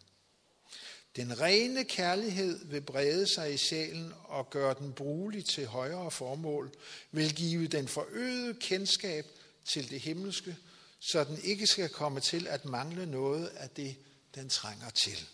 Den 1.17 1.41
rene 1.41 1.85
kærlighed 1.85 2.65
vil 2.67 2.81
brede 2.81 3.35
sig 3.35 3.55
i 3.55 3.57
sjælen 3.57 4.13
og 4.25 4.51
gøre 4.51 4.75
den 4.75 4.93
brugelig 4.93 5.45
til 5.45 5.67
højere 5.67 6.11
formål, 6.11 6.73
vil 7.11 7.35
give 7.35 7.69
den 7.69 7.89
forøget 7.89 8.59
kendskab 8.59 9.27
til 9.65 9.91
det 9.91 10.01
himmelske, 10.01 10.57
så 11.01 11.25
den 11.25 11.39
ikke 11.43 11.67
skal 11.67 11.89
komme 11.89 12.21
til 12.21 12.47
at 12.47 12.65
mangle 12.65 13.07
noget 13.07 13.47
af 13.47 13.71
det, 13.71 13.97
den 14.35 14.49
trænger 14.49 14.91
til. 14.91 15.29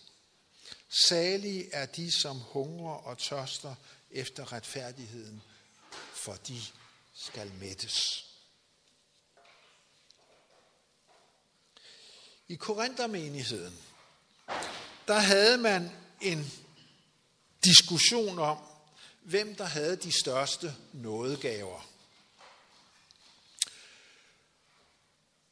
Salige 1.07 1.73
er 1.73 1.85
de, 1.85 2.11
som 2.11 2.39
hungrer 2.39 2.95
og 2.95 3.17
tørster 3.17 3.75
efter 4.11 4.53
retfærdigheden, 4.53 5.41
for 6.13 6.33
de 6.33 6.61
skal 7.15 7.51
mættes. 7.59 8.25
I 12.47 12.55
Korinthermenigheden, 12.55 13.77
der 15.07 15.19
havde 15.19 15.57
man 15.57 15.91
en 16.21 16.51
diskussion 17.63 18.39
om, 18.39 18.57
hvem 19.23 19.55
der 19.55 19.65
havde 19.65 19.95
de 19.95 20.11
største 20.11 20.75
nådegaver. 20.93 21.89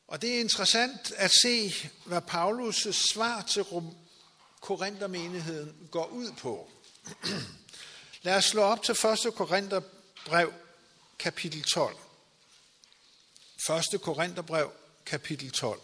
Og 0.07 0.21
det 0.21 0.35
er 0.35 0.39
interessant 0.39 1.11
at 1.11 1.31
se, 1.41 1.73
hvad 2.05 2.21
Paulus' 2.21 3.13
svar 3.13 3.41
til 3.41 3.65
Korinthermenigheden 4.61 5.87
går 5.91 6.05
ud 6.05 6.31
på. 6.31 6.71
Lad 8.21 8.35
os 8.35 8.45
slå 8.45 8.61
op 8.61 8.83
til 8.83 8.91
1. 8.91 9.35
Korintherbrev, 9.35 10.53
kapitel 11.19 11.63
12. 11.63 11.97
1. 13.93 14.01
Korintherbrev, 14.01 14.71
kapitel 15.05 15.51
12. 15.51 15.81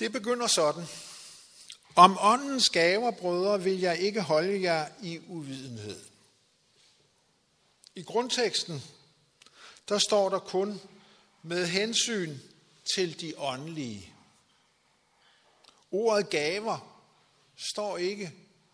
Det 0.00 0.12
begynder 0.12 0.46
sådan. 0.46 0.84
Om 1.96 2.16
åndens 2.20 2.68
gaver, 2.68 3.10
brødre, 3.10 3.62
vil 3.62 3.80
jeg 3.80 3.98
ikke 3.98 4.20
holde 4.20 4.62
jer 4.62 4.88
i 5.02 5.20
uvidenhed. 5.26 6.04
I 7.94 8.02
grundteksten, 8.02 8.82
der 9.88 9.98
står 9.98 10.28
der 10.28 10.38
kun 10.38 10.80
med 11.42 11.66
hensyn 11.66 12.38
til 12.94 13.20
de 13.20 13.34
åndelige. 13.38 14.14
Ordet 15.90 16.30
gaver 16.30 17.04
står 17.56 17.98
ikke 17.98 18.32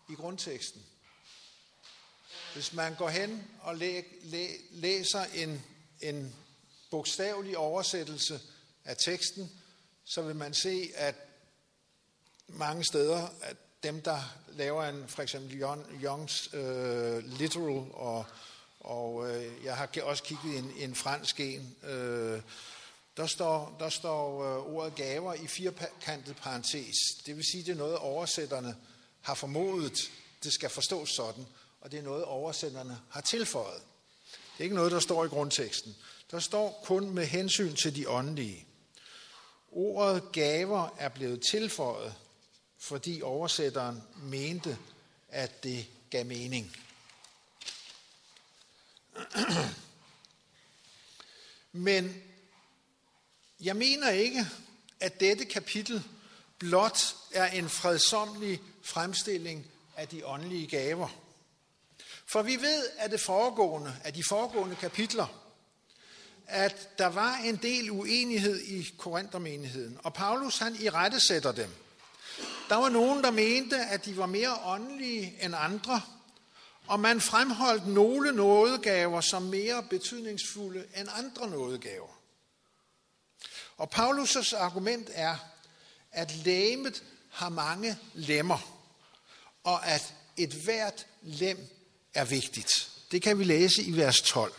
i 0.09 0.13
grundteksten. 0.13 0.85
Hvis 2.53 2.73
man 2.73 2.95
går 2.95 3.09
hen 3.09 3.47
og 3.61 3.77
læ, 3.77 4.01
læ, 4.21 4.47
læser 4.71 5.23
en, 5.23 5.63
en 6.01 6.35
bogstavelig 6.91 7.57
oversættelse 7.57 8.39
af 8.85 8.97
teksten, 8.97 9.51
så 10.07 10.21
vil 10.21 10.35
man 10.35 10.53
se, 10.53 10.91
at 10.95 11.15
mange 12.47 12.83
steder, 12.83 13.27
at 13.41 13.57
dem, 13.83 14.01
der 14.01 14.19
laver 14.49 14.83
en, 14.83 15.07
for 15.07 15.21
eksempel 15.21 15.61
Youngs 16.03 16.53
uh, 16.53 17.17
Literal, 17.39 17.85
og, 17.93 18.25
og 18.79 19.15
uh, 19.15 19.65
jeg 19.65 19.77
har 19.77 19.89
også 20.03 20.23
kigget 20.23 20.53
i 20.53 20.57
en, 20.57 20.73
en 20.77 20.95
fransk 20.95 21.39
en, 21.39 21.75
uh, 21.83 22.41
der 23.17 23.27
står, 23.27 23.75
der 23.79 23.89
står 23.89 24.57
uh, 24.57 24.75
ordet 24.75 24.95
gaver 24.95 25.33
i 25.33 25.47
firkantet 25.47 26.35
parentes. 26.35 26.97
Det 27.25 27.35
vil 27.35 27.45
sige, 27.51 27.63
det 27.63 27.71
er 27.71 27.75
noget, 27.75 27.97
oversætterne 27.97 28.75
har 29.21 29.33
formodet, 29.33 30.11
det 30.43 30.53
skal 30.53 30.69
forstås 30.69 31.09
sådan. 31.09 31.45
Og 31.81 31.87
og 31.87 31.91
det 31.91 31.99
er 31.99 32.03
noget, 32.03 32.23
oversætterne 32.23 32.99
har 33.09 33.21
tilføjet. 33.21 33.81
Det 34.31 34.59
er 34.59 34.63
ikke 34.63 34.75
noget, 34.75 34.91
der 34.91 34.99
står 34.99 35.25
i 35.25 35.27
grundteksten. 35.27 35.95
Der 36.31 36.39
står 36.39 36.81
kun 36.83 37.09
med 37.09 37.25
hensyn 37.25 37.75
til 37.75 37.95
de 37.95 38.09
åndelige. 38.09 38.66
Ordet 39.71 40.31
gaver 40.31 40.95
er 40.97 41.09
blevet 41.09 41.43
tilføjet, 41.51 42.13
fordi 42.79 43.21
oversætteren 43.21 44.03
mente, 44.15 44.77
at 45.29 45.63
det 45.63 45.87
gav 46.09 46.25
mening. 46.25 46.75
Men 51.71 52.23
jeg 53.59 53.75
mener 53.75 54.09
ikke, 54.09 54.45
at 54.99 55.19
dette 55.19 55.45
kapitel 55.45 56.03
blot 56.59 57.15
er 57.31 57.47
en 57.47 57.69
fredsomlig 57.69 58.61
fremstilling 58.81 59.65
af 59.95 60.07
de 60.07 60.25
åndelige 60.25 60.67
gaver. 60.67 61.07
For 62.25 62.41
vi 62.41 62.55
ved 62.55 62.89
at 62.97 63.11
det 63.11 63.21
foregående, 63.21 63.95
af 64.03 64.13
de 64.13 64.23
foregående 64.29 64.75
kapitler, 64.75 65.46
at 66.47 66.97
der 66.97 67.07
var 67.07 67.35
en 67.35 67.55
del 67.55 67.91
uenighed 67.91 68.59
i 68.59 68.89
Korinthermenigheden, 68.97 69.97
og 70.03 70.13
Paulus 70.13 70.57
han 70.57 70.75
i 70.79 70.89
rette 70.89 71.19
sætter 71.27 71.51
dem. 71.51 71.69
Der 72.69 72.75
var 72.75 72.89
nogen, 72.89 73.23
der 73.23 73.31
mente, 73.31 73.77
at 73.77 74.05
de 74.05 74.17
var 74.17 74.25
mere 74.25 74.59
åndelige 74.65 75.37
end 75.41 75.55
andre, 75.57 76.01
og 76.87 76.99
man 76.99 77.21
fremholdt 77.21 77.87
nogle 77.87 78.31
nådegaver 78.31 79.21
som 79.21 79.41
mere 79.41 79.83
betydningsfulde 79.83 80.85
end 80.97 81.07
andre 81.11 81.49
nådegaver. 81.49 82.19
Og 83.77 83.89
Paulus' 83.95 84.55
argument 84.55 85.09
er, 85.13 85.35
at 86.11 86.35
læmet 86.35 87.03
har 87.29 87.49
mange 87.49 87.97
lemmer, 88.13 88.83
og 89.63 89.87
at 89.87 90.13
et 90.37 90.53
hvert 90.53 91.07
lem 91.21 91.69
er 92.13 92.25
vigtigt. 92.25 92.89
Det 93.11 93.21
kan 93.21 93.39
vi 93.39 93.43
læse 93.43 93.83
i 93.83 93.97
vers 93.97 94.21
12. 94.21 94.53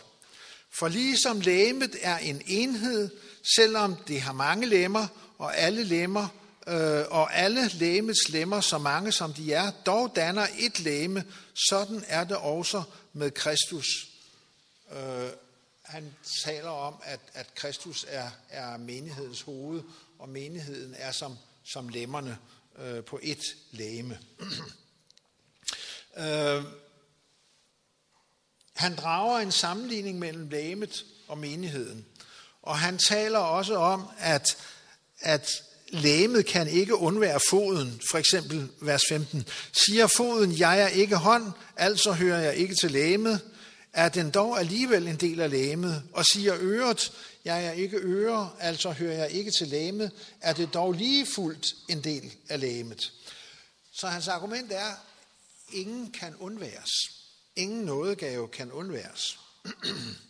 For 0.71 0.87
ligesom 0.87 1.41
lægemet 1.41 1.95
er 2.01 2.17
en 2.17 2.41
enhed, 2.47 3.09
selvom 3.55 3.95
det 4.07 4.21
har 4.21 4.33
mange 4.33 4.65
lemmer, 4.65 5.07
og 5.37 5.57
alle 5.57 5.83
lemmer 5.83 6.27
øh, 6.69 7.05
og 7.09 7.35
alle 7.37 7.67
lægemets 7.67 8.29
lemmer, 8.29 8.61
så 8.61 8.77
mange 8.77 9.11
som 9.11 9.33
de 9.33 9.53
er, 9.53 9.71
dog 9.85 10.11
danner 10.15 10.47
et 10.59 10.79
læme, 10.79 11.23
sådan 11.69 12.03
er 12.07 12.23
det 12.23 12.37
også 12.37 12.83
med 13.13 13.31
Kristus. 13.31 14.07
Øh, 14.91 15.29
han 15.83 16.15
taler 16.45 16.69
om, 16.69 16.95
at, 17.03 17.19
at 17.33 17.55
Kristus 17.55 18.05
er, 18.07 18.29
er 18.49 18.77
menighedens 18.77 19.41
hoved, 19.41 19.81
og 20.19 20.29
menigheden 20.29 20.95
er 20.97 21.11
som, 21.11 21.37
som 21.63 21.89
lemmerne 21.89 22.37
øh, 22.79 23.03
på 23.03 23.19
et 23.23 23.43
læme. 23.71 24.19
øh, 26.17 26.63
han 28.79 28.95
drager 28.95 29.39
en 29.39 29.51
sammenligning 29.51 30.19
mellem 30.19 30.49
lægemet 30.49 31.05
og 31.27 31.37
menigheden. 31.37 32.05
Og 32.63 32.79
han 32.79 32.97
taler 32.97 33.39
også 33.39 33.75
om, 33.75 34.07
at, 34.17 34.57
at 35.19 35.49
lægemet 35.89 36.45
kan 36.45 36.67
ikke 36.67 36.95
undvære 36.95 37.39
foden. 37.49 38.01
For 38.11 38.17
eksempel 38.17 38.69
vers 38.81 39.01
15. 39.09 39.47
Siger 39.71 40.07
foden, 40.07 40.59
jeg 40.59 40.81
er 40.81 40.87
ikke 40.87 41.15
hånd, 41.15 41.51
altså 41.77 42.11
hører 42.11 42.39
jeg 42.39 42.55
ikke 42.55 42.75
til 42.81 42.91
lægemet. 42.91 43.41
Er 43.93 44.09
den 44.09 44.29
dog 44.29 44.59
alligevel 44.59 45.07
en 45.07 45.15
del 45.15 45.39
af 45.39 45.49
lægemet? 45.49 46.03
Og 46.13 46.25
siger 46.25 46.55
øret, 46.59 47.11
jeg 47.45 47.65
er 47.65 47.71
ikke 47.71 47.97
øre, 47.97 48.49
altså 48.59 48.91
hører 48.91 49.17
jeg 49.17 49.31
ikke 49.31 49.51
til 49.51 49.67
lægemet. 49.67 50.11
Er 50.41 50.53
det 50.53 50.73
dog 50.73 50.93
lige 50.93 51.25
fuldt 51.25 51.65
en 51.89 52.03
del 52.03 52.31
af 52.49 52.59
lægemet? 52.59 53.11
Så 53.93 54.07
hans 54.07 54.27
argument 54.27 54.71
er, 54.71 54.91
ingen 55.73 56.11
kan 56.11 56.35
undværes. 56.35 57.18
Ingen 57.59 57.85
nådegave 57.85 58.47
kan 58.47 58.71
undværes. 58.71 59.39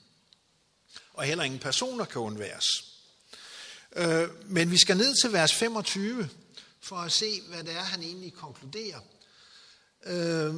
og 1.13 1.24
heller 1.24 1.44
ingen 1.44 1.60
personer 1.60 2.06
kan 2.06 2.22
undværes. 2.22 2.65
Øh, 3.96 4.30
men 4.46 4.72
vi 4.72 4.78
skal 4.78 4.98
ned 4.98 5.15
til 5.22 5.34
vers 5.34 5.54
25 5.54 6.30
for 6.80 6.96
at 6.96 7.12
se, 7.12 7.42
hvad 7.42 7.63
det 7.63 7.74
er, 7.74 7.84
han 7.84 8.04
egentlig 8.04 8.34
konkluderer. 8.34 9.00
Øh, 10.06 10.56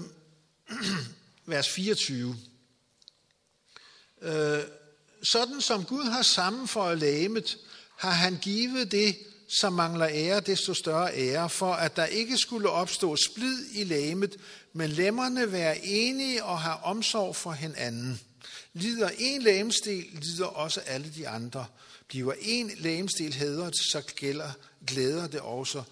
vers 1.45 1.69
24. 1.69 2.37
Øh, 4.21 4.63
sådan 5.23 5.61
som 5.61 5.85
Gud 5.85 6.03
har 6.03 6.21
sammenføjet 6.21 6.97
lægemet, 6.97 7.57
har 7.95 8.11
han 8.11 8.37
givet 8.41 8.91
det, 8.91 9.17
som 9.59 9.73
mangler 9.73 10.07
ære, 10.11 10.39
desto 10.39 10.73
større 10.73 11.13
ære, 11.15 11.49
for 11.49 11.73
at 11.73 11.95
der 11.95 12.05
ikke 12.05 12.37
skulle 12.37 12.69
opstå 12.69 13.15
splid 13.15 13.65
i 13.73 13.83
lægemet, 13.83 14.37
men 14.73 14.89
lemmerne 14.89 15.51
være 15.51 15.85
enige 15.85 16.43
og 16.43 16.59
have 16.59 16.77
omsorg 16.83 17.35
for 17.35 17.51
hinanden. 17.51 18.19
Lider 18.73 19.09
en 19.17 19.41
lægemstil, 19.41 20.05
lider 20.11 20.45
også 20.45 20.79
alle 20.79 21.13
de 21.15 21.27
andre. 21.27 21.65
Bliver 22.07 22.33
en 22.41 22.71
lægemstil 22.77 23.33
hedret, 23.33 23.75
så 23.75 24.01
gælder, 24.15 24.51
glæder, 24.87 25.27
det 25.27 25.39
også, 25.39 25.83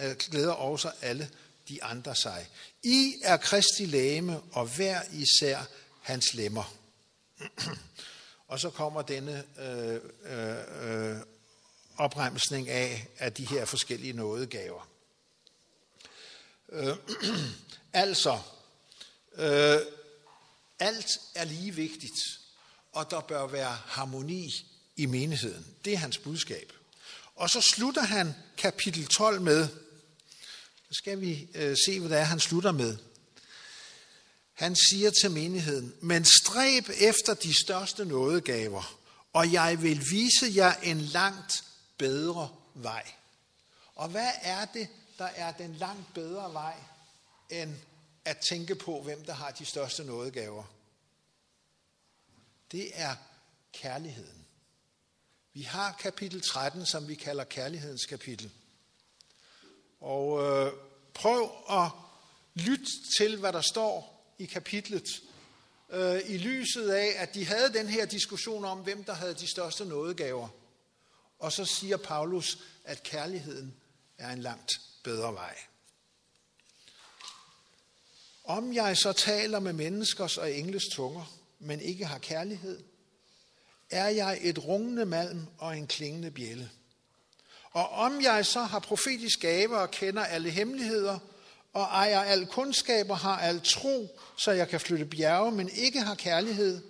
øh, 0.00 0.16
glæder 0.16 0.52
også 0.52 0.90
alle 1.02 1.30
de 1.68 1.84
andre 1.84 2.14
sig. 2.14 2.46
I 2.82 3.14
er 3.22 3.36
Kristi 3.36 3.86
lægeme, 3.86 4.40
og 4.52 4.66
hver 4.66 5.00
især 5.12 5.58
hans 6.02 6.34
lemmer. 6.34 6.74
og 8.48 8.60
så 8.60 8.70
kommer 8.70 9.02
denne 9.02 9.44
øh, 9.60 10.00
øh, 10.24 11.12
øh, 11.12 11.16
opremsning 11.96 12.68
af, 12.68 13.08
af 13.18 13.32
de 13.32 13.46
her 13.46 13.64
forskellige 13.64 14.12
nådegaver. 14.12 14.88
Øh, 16.72 16.96
altså, 17.92 18.38
øh, 19.34 19.78
alt 20.78 21.10
er 21.34 21.44
lige 21.44 21.74
vigtigt, 21.74 22.20
og 22.92 23.10
der 23.10 23.20
bør 23.20 23.46
være 23.46 23.78
harmoni 23.86 24.66
i 24.96 25.06
menigheden. 25.06 25.66
Det 25.84 25.92
er 25.92 25.98
hans 25.98 26.18
budskab. 26.18 26.72
Og 27.36 27.50
så 27.50 27.60
slutter 27.60 28.02
han 28.02 28.34
kapitel 28.56 29.06
12 29.06 29.40
med, 29.40 29.68
så 30.88 30.92
skal 30.92 31.20
vi 31.20 31.48
øh, 31.54 31.76
se, 31.86 32.00
hvad 32.00 32.10
det 32.10 32.18
er, 32.18 32.22
han 32.24 32.40
slutter 32.40 32.72
med. 32.72 32.96
Han 34.52 34.76
siger 34.90 35.10
til 35.10 35.30
menigheden, 35.30 35.94
men 36.00 36.24
stræb 36.24 36.88
efter 37.00 37.34
de 37.34 37.62
største 37.64 38.04
nådegaver, 38.04 38.98
og 39.32 39.52
jeg 39.52 39.82
vil 39.82 40.04
vise 40.10 40.52
jer 40.54 40.74
en 40.82 41.00
langt 41.00 41.64
bedre 41.98 42.48
vej. 42.74 43.12
Og 43.94 44.08
hvad 44.08 44.30
er 44.42 44.64
det, 44.64 44.88
der 45.18 45.24
er 45.24 45.52
den 45.52 45.74
langt 45.74 46.14
bedre 46.14 46.52
vej, 46.52 46.76
end 47.50 47.74
at 48.24 48.36
tænke 48.48 48.74
på, 48.74 49.02
hvem 49.02 49.24
der 49.24 49.32
har 49.32 49.50
de 49.50 49.64
største 49.64 50.04
nådegaver? 50.04 50.64
Det 52.72 52.90
er 52.94 53.16
kærligheden. 53.72 54.46
Vi 55.52 55.62
har 55.62 55.96
kapitel 56.00 56.42
13, 56.42 56.86
som 56.86 57.08
vi 57.08 57.14
kalder 57.14 57.44
kærlighedens 57.44 58.06
kapitel. 58.06 58.50
Og 60.00 60.42
øh, 60.42 60.72
prøv 61.14 61.50
at 61.70 61.90
lytte 62.54 62.86
til, 63.18 63.36
hvad 63.36 63.52
der 63.52 63.60
står 63.60 64.24
i 64.38 64.44
kapitlet, 64.44 65.04
øh, 65.90 66.20
i 66.26 66.38
lyset 66.38 66.90
af, 66.90 67.14
at 67.16 67.34
de 67.34 67.46
havde 67.46 67.72
den 67.72 67.88
her 67.88 68.06
diskussion 68.06 68.64
om, 68.64 68.78
hvem 68.78 69.04
der 69.04 69.12
havde 69.12 69.34
de 69.34 69.50
største 69.50 69.84
nådegaver. 69.84 70.48
Og 71.38 71.52
så 71.52 71.64
siger 71.64 71.96
Paulus, 71.96 72.58
at 72.84 73.02
kærligheden 73.02 73.76
er 74.18 74.30
en 74.30 74.38
langt 74.38 74.80
bedre 75.04 75.34
vej. 75.34 75.56
Om 78.44 78.74
jeg 78.74 78.96
så 78.96 79.12
taler 79.12 79.58
med 79.58 79.72
menneskers 79.72 80.38
og 80.38 80.52
engles 80.52 80.84
tunger, 80.92 81.38
men 81.58 81.80
ikke 81.80 82.06
har 82.06 82.18
kærlighed, 82.18 82.82
er 83.90 84.08
jeg 84.08 84.38
et 84.42 84.64
rungende 84.64 85.04
malm 85.04 85.46
og 85.58 85.78
en 85.78 85.86
klingende 85.86 86.30
bjælle. 86.30 86.70
Og 87.70 87.90
om 87.90 88.22
jeg 88.22 88.46
så 88.46 88.62
har 88.62 88.78
profetisk 88.78 89.40
gave 89.40 89.78
og 89.78 89.90
kender 89.90 90.24
alle 90.24 90.50
hemmeligheder, 90.50 91.18
og 91.72 91.82
ejer 91.82 92.20
al 92.20 92.46
kundskab 92.46 93.10
og 93.10 93.18
har 93.18 93.38
al 93.38 93.60
tro, 93.64 94.20
så 94.36 94.50
jeg 94.50 94.68
kan 94.68 94.80
flytte 94.80 95.04
bjerge, 95.04 95.52
men 95.52 95.68
ikke 95.68 96.00
har 96.00 96.14
kærlighed, 96.14 96.82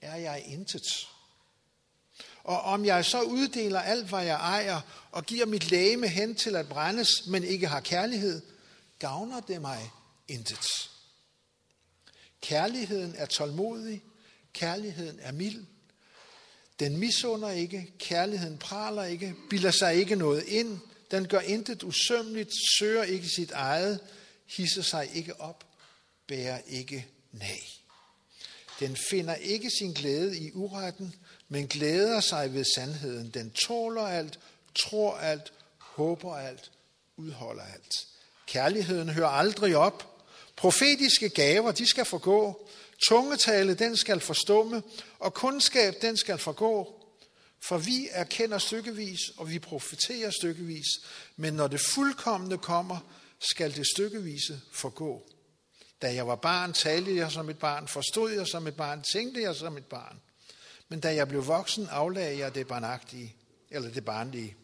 er 0.00 0.16
jeg 0.16 0.42
intet. 0.46 1.08
Og 2.44 2.60
om 2.60 2.84
jeg 2.84 3.04
så 3.04 3.22
uddeler 3.22 3.80
alt, 3.80 4.08
hvad 4.08 4.24
jeg 4.24 4.34
ejer, 4.34 4.80
og 5.12 5.24
giver 5.24 5.46
mit 5.46 5.70
læge 5.70 6.08
hen 6.08 6.34
til 6.34 6.56
at 6.56 6.68
brændes, 6.68 7.26
men 7.26 7.44
ikke 7.44 7.66
har 7.66 7.80
kærlighed, 7.80 8.42
gavner 8.98 9.40
det 9.40 9.60
mig 9.60 9.90
intet. 10.28 10.90
Kærligheden 12.40 13.14
er 13.16 13.26
tålmodig, 13.26 14.02
kærligheden 14.52 15.18
er 15.22 15.32
mild, 15.32 15.64
den 16.80 16.96
misunder 16.96 17.50
ikke, 17.50 17.92
kærligheden 17.98 18.58
praler 18.58 19.04
ikke, 19.04 19.34
bilder 19.50 19.70
sig 19.70 19.94
ikke 19.94 20.16
noget 20.16 20.44
ind, 20.46 20.78
den 21.10 21.28
gør 21.28 21.40
intet 21.40 21.82
usømmeligt, 21.82 22.50
søger 22.78 23.02
ikke 23.02 23.28
sit 23.28 23.50
eget, 23.50 24.00
hisser 24.46 24.82
sig 24.82 25.10
ikke 25.14 25.40
op, 25.40 25.64
bærer 26.26 26.60
ikke 26.66 27.06
nag. 27.32 27.62
Den 28.80 28.96
finder 29.10 29.34
ikke 29.34 29.70
sin 29.70 29.92
glæde 29.92 30.38
i 30.38 30.50
uretten, 30.52 31.14
men 31.54 31.66
glæder 31.66 32.20
sig 32.20 32.54
ved 32.54 32.64
sandheden. 32.74 33.30
Den 33.30 33.50
tåler 33.50 34.02
alt, 34.02 34.38
tror 34.74 35.16
alt, 35.16 35.52
håber 35.78 36.36
alt, 36.36 36.70
udholder 37.16 37.62
alt. 37.62 38.06
Kærligheden 38.46 39.08
hører 39.08 39.28
aldrig 39.28 39.76
op, 39.76 40.14
Profetiske 40.56 41.28
gaver, 41.28 41.72
de 41.72 41.86
skal 41.86 42.04
forgå. 42.04 42.68
Tungetale, 43.08 43.74
den 43.74 43.96
skal 43.96 44.20
forstumme. 44.20 44.82
Og 45.18 45.34
kundskab, 45.34 45.94
den 46.02 46.16
skal 46.16 46.38
forgå. 46.38 47.00
For 47.60 47.78
vi 47.78 48.08
erkender 48.10 48.58
stykkevis, 48.58 49.20
og 49.36 49.50
vi 49.50 49.58
profeterer 49.58 50.30
stykkevis. 50.30 50.86
Men 51.36 51.54
når 51.54 51.66
det 51.68 51.80
fuldkommende 51.80 52.58
kommer, 52.58 52.98
skal 53.38 53.76
det 53.76 53.86
stykkevise 53.94 54.60
forgå. 54.72 55.30
Da 56.02 56.14
jeg 56.14 56.26
var 56.26 56.36
barn, 56.36 56.72
talte 56.72 57.16
jeg 57.16 57.32
som 57.32 57.50
et 57.50 57.58
barn, 57.58 57.88
forstod 57.88 58.30
jeg 58.30 58.46
som 58.46 58.66
et 58.66 58.76
barn, 58.76 59.02
tænkte 59.12 59.42
jeg 59.42 59.56
som 59.56 59.76
et 59.76 59.86
barn. 59.86 60.20
Men 60.88 61.00
da 61.00 61.14
jeg 61.14 61.28
blev 61.28 61.46
voksen, 61.46 61.86
aflagde 61.90 62.38
jeg 62.38 62.54
det 62.54 62.66
barnagtige, 62.66 63.34
eller 63.70 63.90
det 63.90 64.04
barnlige. 64.04 64.56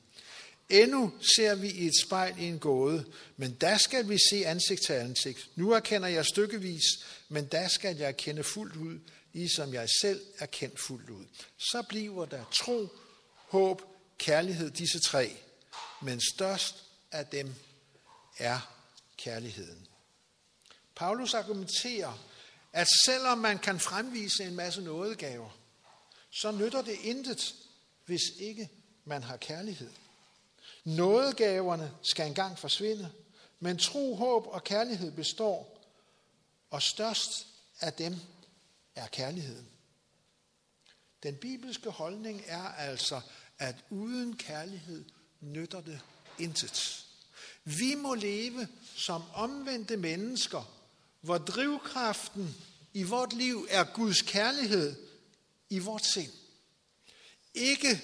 Endnu 0.68 1.12
ser 1.36 1.54
vi 1.54 1.70
i 1.70 1.86
et 1.86 2.00
spejl 2.02 2.34
i 2.38 2.44
en 2.44 2.58
gåde, 2.58 3.04
men 3.36 3.54
der 3.60 3.78
skal 3.78 4.08
vi 4.08 4.18
se 4.30 4.46
ansigt 4.46 4.82
til 4.86 4.92
ansigt. 4.92 5.50
Nu 5.56 5.72
erkender 5.72 6.08
jeg 6.08 6.26
stykkevis, 6.26 6.82
men 7.28 7.46
der 7.46 7.68
skal 7.68 7.96
jeg 7.96 8.16
kende 8.16 8.44
fuldt 8.44 8.76
ud, 8.76 8.98
ligesom 9.32 9.74
jeg 9.74 9.88
selv 10.00 10.20
er 10.38 10.46
kendt 10.46 10.80
fuldt 10.80 11.10
ud. 11.10 11.24
Så 11.58 11.82
bliver 11.88 12.24
der 12.24 12.44
tro, 12.52 12.88
håb, 13.34 13.82
kærlighed, 14.18 14.70
disse 14.70 14.98
tre. 15.00 15.36
Men 16.02 16.20
størst 16.34 16.84
af 17.12 17.26
dem 17.26 17.54
er 18.38 18.74
kærligheden. 19.16 19.86
Paulus 20.96 21.34
argumenterer, 21.34 22.24
at 22.72 22.88
selvom 23.04 23.38
man 23.38 23.58
kan 23.58 23.80
fremvise 23.80 24.44
en 24.44 24.56
masse 24.56 24.82
nådegaver, 24.82 25.59
så 26.30 26.50
nytter 26.50 26.82
det 26.82 26.96
intet, 27.02 27.54
hvis 28.06 28.30
ikke 28.38 28.70
man 29.04 29.22
har 29.22 29.36
kærlighed. 29.36 29.90
Nådegaverne 30.84 31.94
skal 32.02 32.26
engang 32.26 32.58
forsvinde, 32.58 33.12
men 33.60 33.78
tro, 33.78 34.14
håb 34.14 34.46
og 34.46 34.64
kærlighed 34.64 35.12
består, 35.12 35.80
og 36.70 36.82
størst 36.82 37.46
af 37.80 37.92
dem 37.92 38.16
er 38.94 39.06
kærligheden. 39.06 39.68
Den 41.22 41.36
bibelske 41.36 41.90
holdning 41.90 42.42
er 42.46 42.62
altså, 42.62 43.20
at 43.58 43.76
uden 43.90 44.36
kærlighed 44.36 45.04
nytter 45.40 45.80
det 45.80 46.00
intet. 46.38 47.06
Vi 47.64 47.94
må 47.94 48.14
leve 48.14 48.68
som 48.96 49.22
omvendte 49.34 49.96
mennesker, 49.96 50.76
hvor 51.20 51.38
drivkraften 51.38 52.56
i 52.94 53.02
vort 53.02 53.32
liv 53.32 53.66
er 53.70 53.84
Guds 53.84 54.22
kærlighed 54.22 55.09
i 55.70 55.78
vort 55.78 56.06
sind. 56.06 56.32
Ikke 57.54 58.02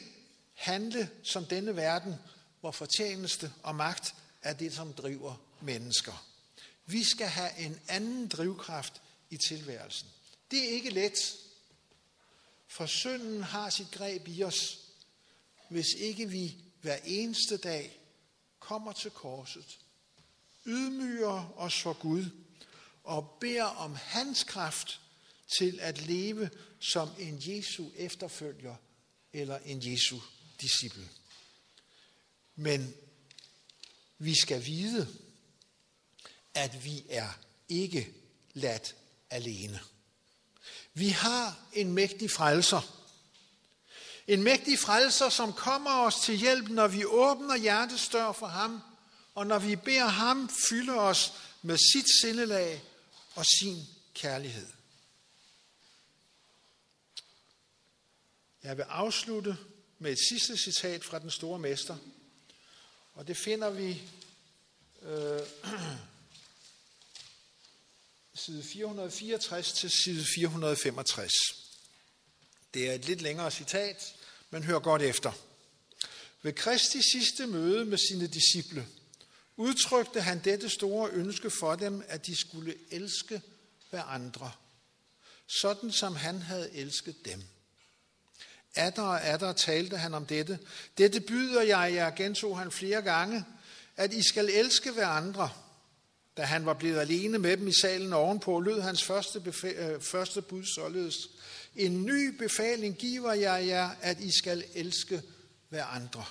handle 0.55 1.11
som 1.23 1.47
denne 1.47 1.77
verden, 1.77 2.15
hvor 2.61 2.71
fortjeneste 2.71 3.53
og 3.63 3.75
magt 3.75 4.15
er 4.43 4.53
det, 4.53 4.75
som 4.75 4.93
driver 4.93 5.37
mennesker. 5.61 6.27
Vi 6.87 7.05
skal 7.05 7.27
have 7.27 7.59
en 7.59 7.81
anden 7.89 8.29
drivkraft 8.29 9.03
i 9.31 9.37
tilværelsen. 9.37 10.09
Det 10.51 10.65
er 10.65 10.69
ikke 10.69 10.91
let, 10.91 11.37
for 12.67 12.87
synden 12.87 13.43
har 13.43 13.71
sit 13.71 13.91
greb 13.91 14.29
i 14.29 14.43
os, 14.43 14.79
hvis 15.69 15.87
ikke 15.99 16.29
vi 16.29 16.57
hver 16.81 16.99
eneste 17.05 17.57
dag 17.57 18.01
kommer 18.59 18.93
til 18.93 19.11
korset, 19.11 19.79
ydmyger 20.67 21.53
os 21.57 21.83
for 21.83 21.93
Gud 21.93 22.25
og 23.05 23.37
beder 23.41 23.65
om 23.65 23.95
hans 23.95 24.45
kraft 24.45 25.01
til 25.59 25.79
at 25.83 26.07
leve 26.07 26.51
som 26.81 27.09
en 27.19 27.43
Jesu 27.47 27.91
efterfølger 27.97 28.77
eller 29.33 29.59
en 29.59 29.93
Jesu 29.93 30.19
disciple. 30.61 31.09
Men 32.57 32.95
vi 34.19 34.35
skal 34.35 34.67
vide, 34.67 35.09
at 36.55 36.85
vi 36.85 37.05
er 37.09 37.29
ikke 37.69 38.15
ladt 38.55 38.95
alene. 39.31 39.81
Vi 40.95 41.09
har 41.09 41.67
en 41.73 41.93
mægtig 41.93 42.31
frelser. 42.31 42.93
En 44.27 44.43
mægtig 44.43 44.79
frelser, 44.79 45.29
som 45.29 45.53
kommer 45.53 45.91
os 45.91 46.15
til 46.15 46.37
hjælp, 46.37 46.69
når 46.69 46.89
vi 46.89 47.05
åbner 47.05 47.57
hjertestør 47.57 48.33
for 48.33 48.47
ham, 48.47 48.83
og 49.35 49.47
når 49.47 49.59
vi 49.59 49.77
beder 49.77 50.07
ham 50.07 50.51
fylde 50.69 50.93
os 50.93 51.33
med 51.63 51.79
sit 51.93 52.07
sindelag 52.23 52.83
og 53.35 53.45
sin 53.61 53.87
kærlighed. 54.15 54.76
Jeg 58.67 58.77
vil 58.77 58.85
afslutte 58.89 59.57
med 59.99 60.13
et 60.13 60.19
sidste 60.29 60.57
citat 60.57 61.05
fra 61.05 61.19
den 61.19 61.31
store 61.31 61.59
mester, 61.59 61.97
og 63.15 63.29
det 63.29 63.37
finder 63.37 63.71
vi 63.71 64.03
øh, 65.03 65.41
side 68.45 68.63
464 68.63 69.73
til 69.73 69.91
side 69.91 70.25
465. 70.35 71.33
Det 72.75 72.89
er 72.89 72.93
et 72.93 73.05
lidt 73.05 73.21
længere 73.21 73.51
citat, 73.51 74.15
men 74.51 74.63
hør 74.63 74.79
godt 74.79 75.03
efter. 75.03 75.33
Ved 76.43 76.53
Kristi 76.53 77.03
sidste 77.13 77.47
møde 77.47 77.85
med 77.85 77.99
sine 77.99 78.27
disciple 78.27 78.87
udtrykte 79.57 80.21
han 80.21 80.45
dette 80.45 80.69
store 80.69 81.11
ønske 81.11 81.51
for 81.51 81.75
dem, 81.75 82.03
at 82.09 82.27
de 82.27 82.37
skulle 82.37 82.75
elske 82.91 83.43
hver 83.91 84.03
andre, 84.03 84.53
sådan 85.47 85.93
som 85.93 86.17
han 86.17 86.43
havde 86.43 86.73
elsket 86.73 87.25
dem. 87.25 87.45
Atter 88.77 89.03
og 89.03 89.25
atter 89.25 89.53
talte 89.53 89.97
han 89.97 90.15
om 90.15 90.27
dette. 90.27 90.59
Dette 90.99 91.21
byder 91.21 91.63
jeg 91.63 91.95
jer, 91.95 92.11
gentog 92.11 92.59
han 92.59 92.71
flere 92.71 93.03
gange, 93.03 93.45
at 93.97 94.15
I 94.15 94.23
skal 94.23 94.49
elske 94.49 94.91
hver 94.91 95.07
andre. 95.07 95.51
Da 96.37 96.43
han 96.43 96.67
var 96.67 96.75
blevet 96.75 97.01
alene 97.01 97.39
med 97.39 97.57
dem 97.57 97.69
i 97.69 97.73
salen 97.73 98.13
ovenpå, 98.13 98.61
lød 98.61 98.81
hans 98.81 99.03
første, 99.03 99.55
øh, 99.65 100.01
første 100.01 100.43
bud 100.43 100.65
således. 100.65 101.29
En 101.77 102.07
ny 102.07 102.37
befaling 102.39 102.97
giver 102.97 103.33
jeg 103.33 103.67
jer, 103.67 103.91
at 104.01 104.21
I 104.21 104.39
skal 104.39 104.65
elske 104.75 105.23
hver 105.69 105.85
andre. 105.85 106.25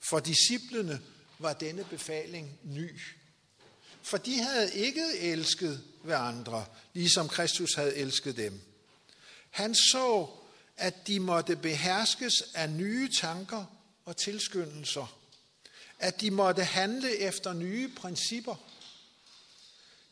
For 0.00 0.20
disciplene 0.20 1.00
var 1.38 1.52
denne 1.52 1.84
befaling 1.84 2.58
ny. 2.62 3.00
For 4.02 4.16
de 4.16 4.38
havde 4.38 4.74
ikke 4.74 5.18
elsket 5.18 5.82
hver 6.02 6.18
andre, 6.18 6.64
ligesom 6.92 7.28
Kristus 7.28 7.74
havde 7.74 7.96
elsket 7.96 8.36
dem. 8.36 8.60
Han 9.50 9.74
så, 9.74 10.28
at 10.82 11.06
de 11.06 11.20
måtte 11.20 11.56
beherskes 11.56 12.42
af 12.54 12.70
nye 12.70 13.10
tanker 13.20 13.64
og 14.04 14.16
tilskyndelser. 14.16 15.18
At 15.98 16.20
de 16.20 16.30
måtte 16.30 16.64
handle 16.64 17.16
efter 17.16 17.52
nye 17.52 17.88
principper. 17.88 18.54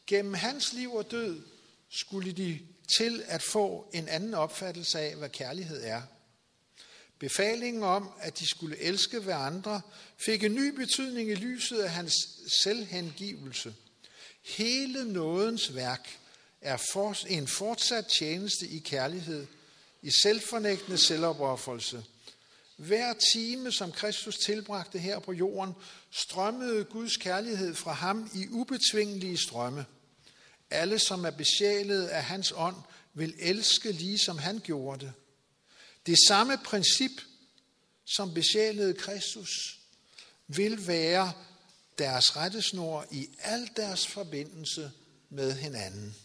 Gennem 0.07 0.35
hans 0.35 0.73
liv 0.73 0.95
og 0.95 1.11
død 1.11 1.43
skulle 1.89 2.33
de 2.33 2.61
til 2.99 3.23
at 3.27 3.43
få 3.43 3.91
en 3.95 4.09
anden 4.09 4.35
opfattelse 4.35 5.01
af, 5.01 5.16
hvad 5.16 5.29
kærlighed 5.29 5.83
er. 5.83 6.03
Befalingen 7.18 7.83
om, 7.83 8.11
at 8.21 8.39
de 8.39 8.49
skulle 8.49 8.79
elske 8.79 9.21
hverandre, 9.21 9.81
fik 10.25 10.45
en 10.45 10.55
ny 10.55 10.75
betydning 10.75 11.31
i 11.31 11.35
lyset 11.35 11.79
af 11.79 11.91
hans 11.91 12.14
selvhengivelse. 12.62 13.75
Hele 14.43 15.12
nådens 15.12 15.75
værk 15.75 16.18
er 16.61 17.25
en 17.29 17.47
fortsat 17.47 18.07
tjeneste 18.07 18.68
i 18.68 18.79
kærlighed, 18.79 19.47
i 20.03 20.11
selvfornægtende 20.22 20.98
selvopoffrelse. 20.98 22.05
Hver 22.76 23.14
time, 23.32 23.72
som 23.72 23.92
Kristus 23.92 24.38
tilbragte 24.38 24.98
her 24.98 25.18
på 25.18 25.32
jorden, 25.32 25.74
strømmede 26.11 26.84
Guds 26.84 27.16
kærlighed 27.16 27.74
fra 27.74 27.92
ham 27.92 28.30
i 28.34 28.48
ubetvingelige 28.48 29.38
strømme. 29.38 29.86
Alle, 30.70 30.98
som 30.98 31.24
er 31.24 31.30
besjælet 31.30 32.07
af 32.07 32.24
hans 32.24 32.53
ånd, 32.57 32.76
vil 33.14 33.34
elske 33.38 33.92
lige 33.92 34.18
som 34.18 34.38
han 34.38 34.61
gjorde 34.64 35.05
det. 35.07 35.12
Det 36.07 36.18
samme 36.28 36.59
princip, 36.64 37.11
som 38.05 38.34
besjælede 38.34 38.94
Kristus, 38.94 39.78
vil 40.46 40.86
være 40.86 41.32
deres 41.98 42.36
rettesnor 42.36 43.07
i 43.11 43.28
al 43.38 43.70
deres 43.76 44.07
forbindelse 44.07 44.90
med 45.30 45.53
hinanden. 45.53 46.16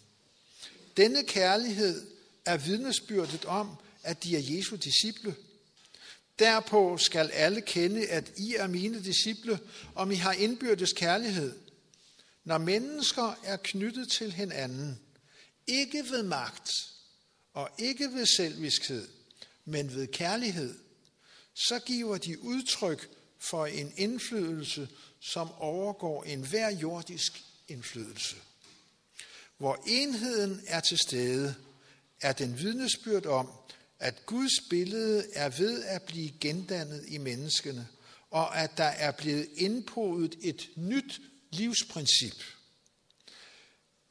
Denne 0.98 1.24
kærlighed 1.24 2.15
er 2.46 2.58
vidnesbyrdet 2.58 3.46
om, 3.46 3.78
at 4.04 4.24
de 4.24 4.36
er 4.36 4.56
Jesu 4.56 4.76
disciple. 4.76 5.36
Derpå 6.40 6.98
skal 6.98 7.32
alle 7.32 7.62
kende, 7.62 8.08
at 8.08 8.32
I 8.38 8.56
er 8.56 8.68
mine 8.68 9.04
disciple, 9.04 9.60
om 9.96 10.12
I 10.12 10.16
har 10.16 10.34
indbyrdes 10.34 10.94
kærlighed. 10.94 11.60
Når 12.44 12.58
mennesker 12.58 13.40
er 13.44 13.58
knyttet 13.58 14.12
til 14.12 14.32
hinanden, 14.32 15.00
ikke 15.68 16.06
ved 16.10 16.24
magt 16.24 16.72
og 17.54 17.70
ikke 17.78 18.14
ved 18.14 18.26
selviskhed, 18.26 19.08
men 19.66 19.96
ved 19.96 20.08
kærlighed, 20.08 20.76
så 21.54 21.80
giver 21.80 22.18
de 22.18 22.44
udtryk 22.44 23.10
for 23.40 23.66
en 23.66 23.94
indflydelse, 23.98 24.90
som 25.20 25.52
overgår 25.52 26.24
enhver 26.24 26.70
jordisk 26.70 27.44
indflydelse. 27.68 28.36
Hvor 29.58 29.84
enheden 29.88 30.62
er 30.68 30.80
til 30.80 30.98
stede, 30.98 31.56
er 32.22 32.34
den 32.34 32.60
vidnesbyrd 32.60 33.26
om, 33.26 33.52
at 34.00 34.26
Guds 34.26 34.62
billede 34.70 35.26
er 35.34 35.50
ved 35.50 35.84
at 35.84 36.02
blive 36.02 36.32
gendannet 36.42 37.06
i 37.08 37.18
menneskene, 37.18 37.88
og 38.32 38.58
at 38.58 38.78
der 38.78 38.84
er 38.84 39.12
blevet 39.12 39.48
indpodet 39.56 40.36
et 40.42 40.70
nyt 40.76 41.22
livsprincip. 41.52 42.44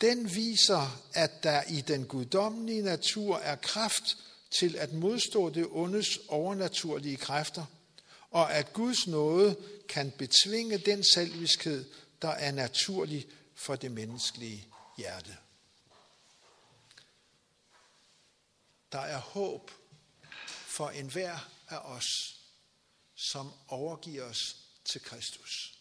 Den 0.01 0.35
viser, 0.35 1.03
at 1.15 1.43
der 1.43 1.63
i 1.63 1.81
den 1.81 2.05
guddommelige 2.05 2.83
natur 2.83 3.37
er 3.37 3.57
kraft 3.57 4.17
til 4.59 4.77
at 4.77 4.93
modstå 4.93 5.51
det 5.51 5.67
ondes 5.71 6.19
overnaturlige 6.29 7.17
kræfter, 7.17 7.65
og 8.31 8.55
at 8.55 8.73
Guds 8.73 9.07
nåde 9.07 9.57
kan 9.89 10.13
betvinge 10.19 10.79
den 10.79 11.05
selviskhed, 11.15 11.85
der 12.23 12.29
er 12.29 12.53
naturlig 12.53 13.27
for 13.55 13.77
det 13.77 13.91
menneskelige 13.91 14.67
hjerte. 14.99 15.37
Der 18.95 19.01
er 19.01 19.19
håb 19.19 19.71
for 20.49 20.91
enhver 20.91 21.51
af 21.69 21.79
os, 21.79 22.41
som 23.15 23.53
overgiver 23.69 24.25
os 24.25 24.57
til 24.85 25.01
Kristus. 25.01 25.79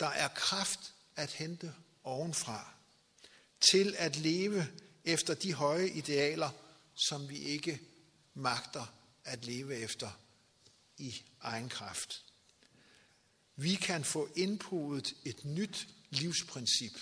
Der 0.00 0.06
er 0.06 0.28
kraft 0.28 0.94
at 1.16 1.32
hente 1.32 1.74
ovenfra 2.04 2.74
til 3.60 3.94
at 3.98 4.16
leve 4.16 4.66
efter 5.04 5.34
de 5.34 5.54
høje 5.54 5.88
idealer, 5.88 6.50
som 6.94 7.28
vi 7.28 7.38
ikke 7.38 7.80
magter 8.34 8.86
at 9.24 9.44
leve 9.44 9.76
efter 9.76 10.10
i 10.98 11.22
egen 11.40 11.68
kraft. 11.68 12.24
Vi 13.56 13.74
kan 13.74 14.04
få 14.04 14.28
indpudet 14.36 15.14
et 15.24 15.44
nyt 15.44 15.88
livsprincip. 16.10 16.98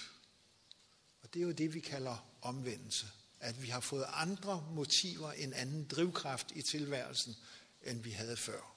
Og 1.22 1.34
det 1.34 1.40
er 1.40 1.46
jo 1.46 1.52
det, 1.52 1.74
vi 1.74 1.80
kalder 1.80 2.26
omvendelse. 2.42 3.06
At 3.40 3.62
vi 3.62 3.68
har 3.68 3.80
fået 3.80 4.06
andre 4.08 4.66
motiver, 4.70 5.32
en 5.32 5.52
anden 5.52 5.84
drivkraft 5.84 6.52
i 6.54 6.62
tilværelsen, 6.62 7.36
end 7.82 8.02
vi 8.02 8.10
havde 8.10 8.36
før. 8.36 8.76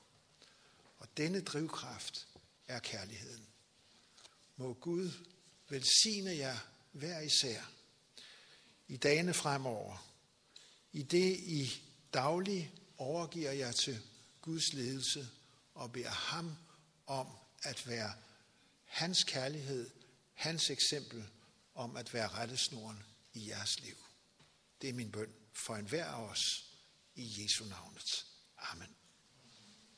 Og 0.97 1.07
denne 1.17 1.41
drivkraft 1.41 2.27
er 2.67 2.79
kærligheden. 2.79 3.47
Må 4.55 4.73
Gud 4.73 5.11
velsigne 5.69 6.37
jer 6.37 6.57
hver 6.91 7.19
især 7.19 7.71
i 8.87 8.97
dagene 8.97 9.33
fremover. 9.33 10.13
I 10.91 11.03
det 11.03 11.39
I 11.39 11.83
daglig 12.13 12.73
overgiver 12.97 13.51
jer 13.51 13.71
til 13.71 14.01
Guds 14.41 14.73
ledelse 14.73 15.29
og 15.73 15.91
beder 15.91 16.09
ham 16.09 16.55
om 17.07 17.27
at 17.63 17.87
være 17.87 18.13
hans 18.85 19.23
kærlighed, 19.23 19.89
hans 20.33 20.69
eksempel 20.69 21.25
om 21.75 21.95
at 21.95 22.13
være 22.13 22.27
rettesnoren 22.27 23.03
i 23.33 23.49
jeres 23.49 23.79
liv. 23.79 24.02
Det 24.81 24.89
er 24.89 24.93
min 24.93 25.11
bøn 25.11 25.33
for 25.53 25.75
enhver 25.75 26.05
af 26.05 26.29
os 26.29 26.73
i 27.15 27.43
Jesu 27.43 27.65
navnet. 27.65 28.25
Amen. 28.57 28.95